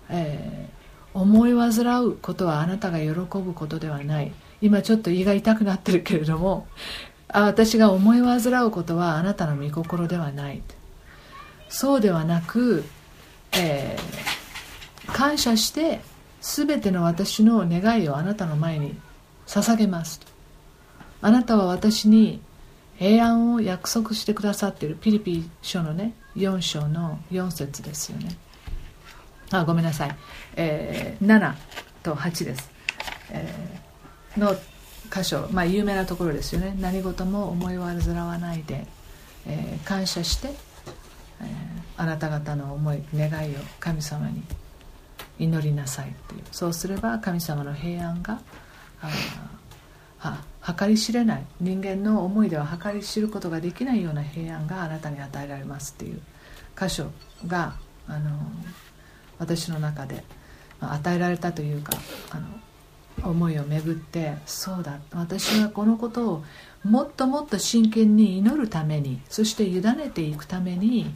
[0.09, 4.33] えー、思い煩うことはあなたが喜ぶことではない。
[4.61, 6.67] 今ちょっと胃が痛くなってるけれども
[7.29, 10.63] あ私が思い煩うことはあなたの御心ではない。
[11.69, 12.85] そうではなく、
[13.53, 16.01] えー、感謝して
[16.41, 18.95] 全ての私の願いをあなたの前に
[19.47, 20.27] 捧げますと。
[21.23, 22.41] あなたは私に
[22.99, 24.97] 平安を約束してくださっている。
[24.97, 28.37] ピリピ書のね4章の4節ですよね。
[29.51, 30.17] あごめんなさい、
[30.57, 31.55] えー、7
[32.03, 32.69] と8です、
[33.31, 34.57] えー、の
[35.13, 36.77] 箇所、まあ、有名なところですよね。
[36.81, 38.87] 何事も思い煩わないで、
[39.47, 40.51] えー、感謝して、
[41.97, 44.43] あなた方の思い願いを神様に
[45.39, 46.43] 祈りなさいっていう。
[46.53, 48.41] そうすれば神様の平安が
[50.21, 50.45] あ
[50.79, 56.21] 計り知れない人間の思いでは計り知ることができないような平安があなたに与えられますっていう。
[56.79, 57.11] 箇所
[57.47, 57.75] が
[58.07, 58.39] あの
[59.39, 60.23] 私の中で
[60.81, 61.93] 与えられたというか
[62.31, 62.47] あの
[63.23, 66.45] 思いをめぐってそうだ私はこのことを
[66.85, 71.11] もっともっと真剣に祈るためにそして委ねていくために、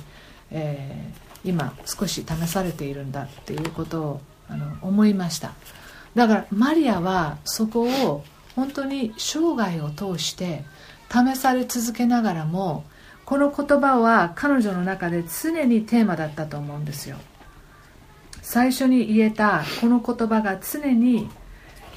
[0.50, 5.52] えー、今少し試されているんだっていうことをあの思いました。
[6.14, 8.24] だからマリアはそこを
[8.56, 10.64] 本当に生涯を通して
[11.08, 12.84] 試され続けながらも
[13.24, 17.16] この言葉は彼女の中で常にテーマだったと思うんですよ。
[18.42, 21.30] 最初に言えたこの言葉が常に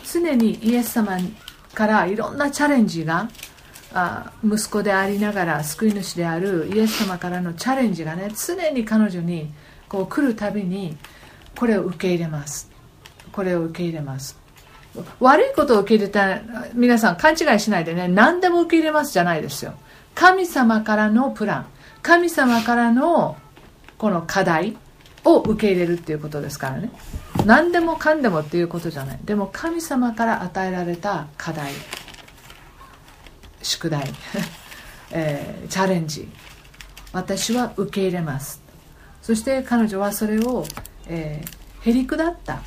[0.03, 1.17] 常にイエス様
[1.73, 3.29] からいろんなチャレンジが
[3.93, 9.51] あ息子でありながら救い主であるイエス様からのチャレンジがね常に彼女に
[9.87, 10.97] こう来るたびに
[11.57, 12.71] これを受け入れます。
[13.31, 14.37] これを受け入れます。
[15.19, 16.41] 悪いことを受け入れた
[16.73, 19.73] 皆さん勘違いしないでね何でも受け入れますじゃないですよ。
[20.15, 21.65] 神様からのプラン。
[22.01, 23.37] 神様からの
[23.97, 24.77] この課題。
[25.25, 26.91] を受け入れるっていうことですからね。
[27.45, 29.19] 何でもかんでもっていうことじゃない。
[29.23, 31.71] でも神様から与えられた課題
[33.63, 34.13] 宿題、
[35.11, 36.29] えー、チャレンジ。
[37.13, 38.61] 私は受け入れます。
[39.21, 40.65] そして彼女はそれを、
[41.07, 42.61] えー、へりくだった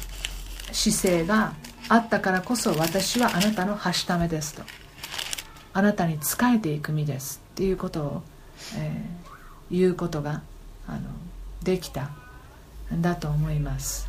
[0.72, 1.52] 姿勢が
[1.88, 4.62] あったからこそ私はあなたのはしためですと。
[5.72, 8.22] あなたに仕えていく身ですっていうことを、
[8.76, 10.42] えー、言うことが
[10.86, 11.00] あの
[11.62, 12.10] できた。
[12.92, 14.08] だと思います。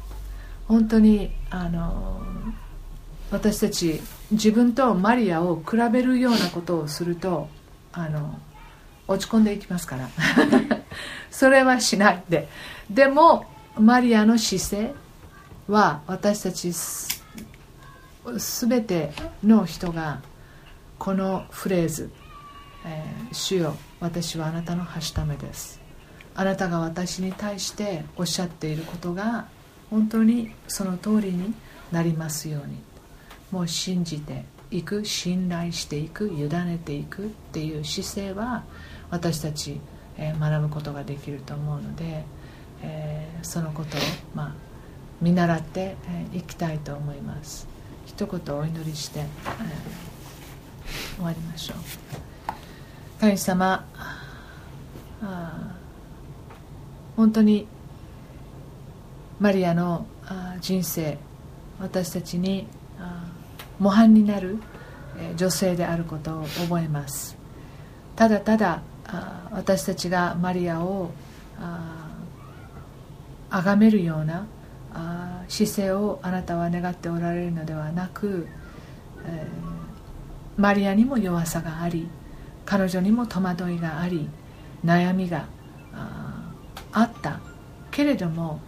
[0.68, 2.22] 本当にあの
[3.32, 4.02] 私たち
[4.32, 7.50] 自分とマリアを比べるようなことをすると
[7.94, 8.40] あの
[9.08, 10.10] 落ち込んでいきますから。
[11.32, 12.48] それはしないで。
[12.90, 13.46] でも
[13.78, 14.94] マリアの姿勢
[15.68, 16.72] は私たち
[18.60, 19.12] 全て
[19.44, 20.22] の人が
[20.98, 22.10] このフレーズ
[22.86, 25.77] 「えー、主よ私はあなたのはしためです」
[26.38, 29.48] あなたが私に対しておっしゃっていることが
[29.90, 31.56] 本当にその通りに
[31.92, 32.78] なりますように
[33.52, 38.64] もう信じていく信頼していく委ねていくっていう姿勢は
[39.10, 39.82] 私たち、
[40.18, 42.24] え、学ぶことができると思うので、
[42.84, 44.00] え、そのことを、
[44.36, 44.54] まあ、
[45.22, 47.68] 見習ってい、えー、きたいと思います。
[48.06, 49.26] 一言お祈りして、
[51.16, 51.78] 終わりましょう
[53.22, 53.86] 神様
[57.18, 57.68] 本当に
[59.40, 60.06] マリアの
[60.62, 61.18] 人生
[61.80, 62.68] 私たちに
[63.80, 64.60] 模範になる
[65.36, 67.36] 女性であることを覚えます。
[68.16, 68.82] ただただ
[69.52, 71.12] 私たちがマリアを
[73.50, 74.46] 崇めるような
[75.48, 78.48] 姿勢をあなたは願っておられるのではなく、
[80.56, 82.08] マリアにも弱さがあり
[82.66, 84.30] 彼女にも戸惑いがあり
[84.86, 85.48] 悩みが
[86.92, 87.40] あった。
[87.92, 88.60] けれども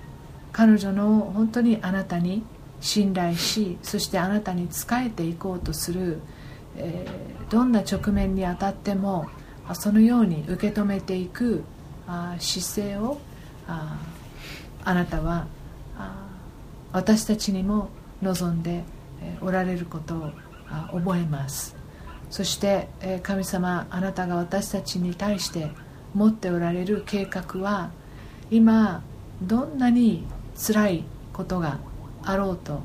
[0.52, 2.44] 彼女の本当にあなたに
[2.82, 6.20] 信頼しそしてあなたに仕えていこうとする、
[6.78, 9.28] えー、どんな直面にあたっても
[9.74, 11.64] そのように受け止めていく
[12.08, 13.20] あ姿勢を
[13.68, 14.00] あ
[14.84, 15.46] あなたは
[15.98, 16.28] あ
[16.92, 17.90] 私たちにも
[18.24, 18.84] 望んで
[19.42, 20.32] おられることを
[20.92, 21.76] 覚えます。
[22.32, 22.88] そして
[23.22, 25.70] 神様あなたが私たちに対して
[26.16, 27.92] 持っておられる計画は
[28.52, 29.04] 今
[29.41, 30.26] どんなに
[30.56, 31.80] 辛いことが
[32.24, 32.82] あろうと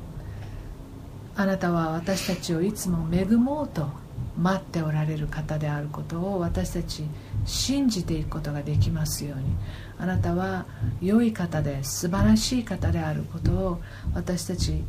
[1.35, 3.87] あなたは私たちをいつも恵もうと
[4.37, 7.03] 待っておられる方であることを私たち
[7.45, 9.45] 信じていくことができますように。
[9.97, 10.65] あなたは
[11.01, 13.81] 良い方で素晴らしい方であることを
[14.13, 14.83] 私たち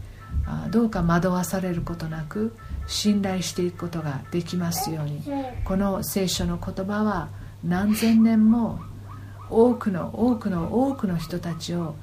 [0.71, 2.57] どうか惑わされることなく
[2.89, 5.23] 信頼していくことができますように。
[5.65, 7.29] この聖書の言葉は
[7.65, 8.81] 何千年も
[9.51, 11.95] 多くの多くの多くの人たちを、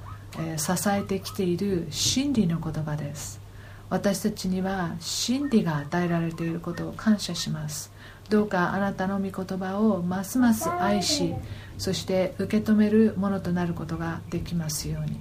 [0.57, 3.39] 支えてきている真理の言葉です。
[3.89, 7.91] 私たちには真理が与えられていることを感謝します。
[8.29, 11.35] どうかあなたの御言葉をますます愛し
[11.77, 15.19] そして受け止めるものとなることができますように。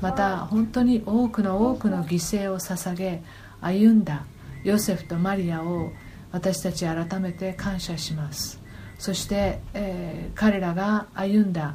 [0.00, 3.22] また本当に多くの多くの犠牲を捧げ
[3.60, 4.24] 歩んだ
[4.64, 5.90] ヨセフとマリアを
[6.32, 8.65] 私たち改めて感謝します。
[8.98, 11.74] そして、えー、彼らが歩んだ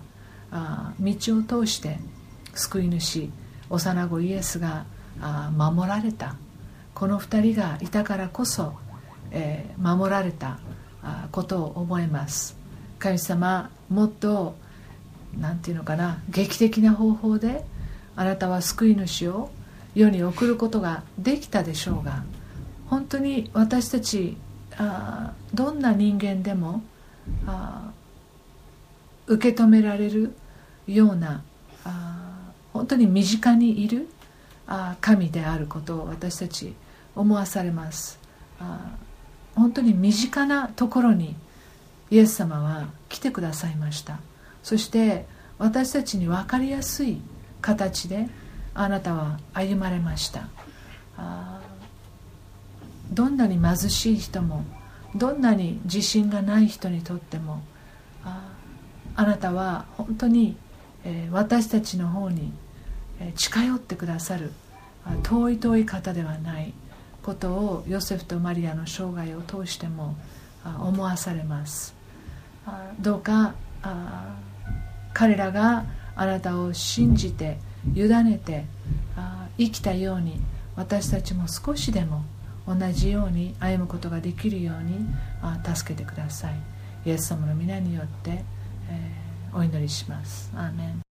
[0.51, 1.99] あ道を通して
[2.53, 3.29] 救い主
[3.69, 4.85] 幼子イエスが
[5.21, 6.35] あ守られた。
[6.93, 8.73] この2人がいたからこそ、
[9.31, 10.59] えー、守られた
[11.01, 12.57] あことを覚えます。
[12.99, 14.55] 神様もっと
[15.39, 17.65] 何て言うのかな劇的な方法で
[18.15, 19.49] あなたは救い主を
[19.95, 22.23] 世に送ることができたでしょうが
[22.87, 24.37] 本当に私たち
[24.77, 26.83] あどんな人間でも
[27.47, 27.91] あ
[29.27, 30.33] 受け止められる
[30.87, 31.43] ような
[31.85, 34.09] あ本当に身近にいる
[34.67, 36.73] あ神であることを私たち
[37.15, 38.19] 思わされます。
[38.59, 38.97] あ
[39.55, 41.35] 本当に身近なところに
[42.09, 44.19] イエス様は来てくださいました。
[44.63, 45.25] そして
[45.57, 47.21] 私たちに分かりやすい
[47.61, 48.27] 形で
[48.73, 50.47] あなたは歩まれました。
[53.11, 54.63] どんなに貧しい人も
[55.15, 57.61] どんなに自信がない人にとっても
[59.15, 60.55] あなたは本当に、
[61.03, 62.53] えー、私たちの方に、
[63.19, 64.51] え、近寄ってくださる
[65.23, 66.73] 遠い遠い方ではない
[67.23, 70.15] ことをヨセフとマリアの生涯を通しても
[70.63, 71.95] 思わされます。
[72.99, 73.53] どうか
[75.13, 75.85] 彼らが
[76.15, 77.57] あなたを信じて
[77.95, 78.65] 委ねて
[79.57, 80.39] 生きたように
[80.75, 82.23] 私たちも少しでも
[82.73, 85.05] 同じように歩むことができるように
[85.75, 86.55] 助けてください。
[87.05, 88.43] イエス様の皆によって、
[88.89, 90.51] えー、お祈りします。
[90.55, 91.10] アーメン。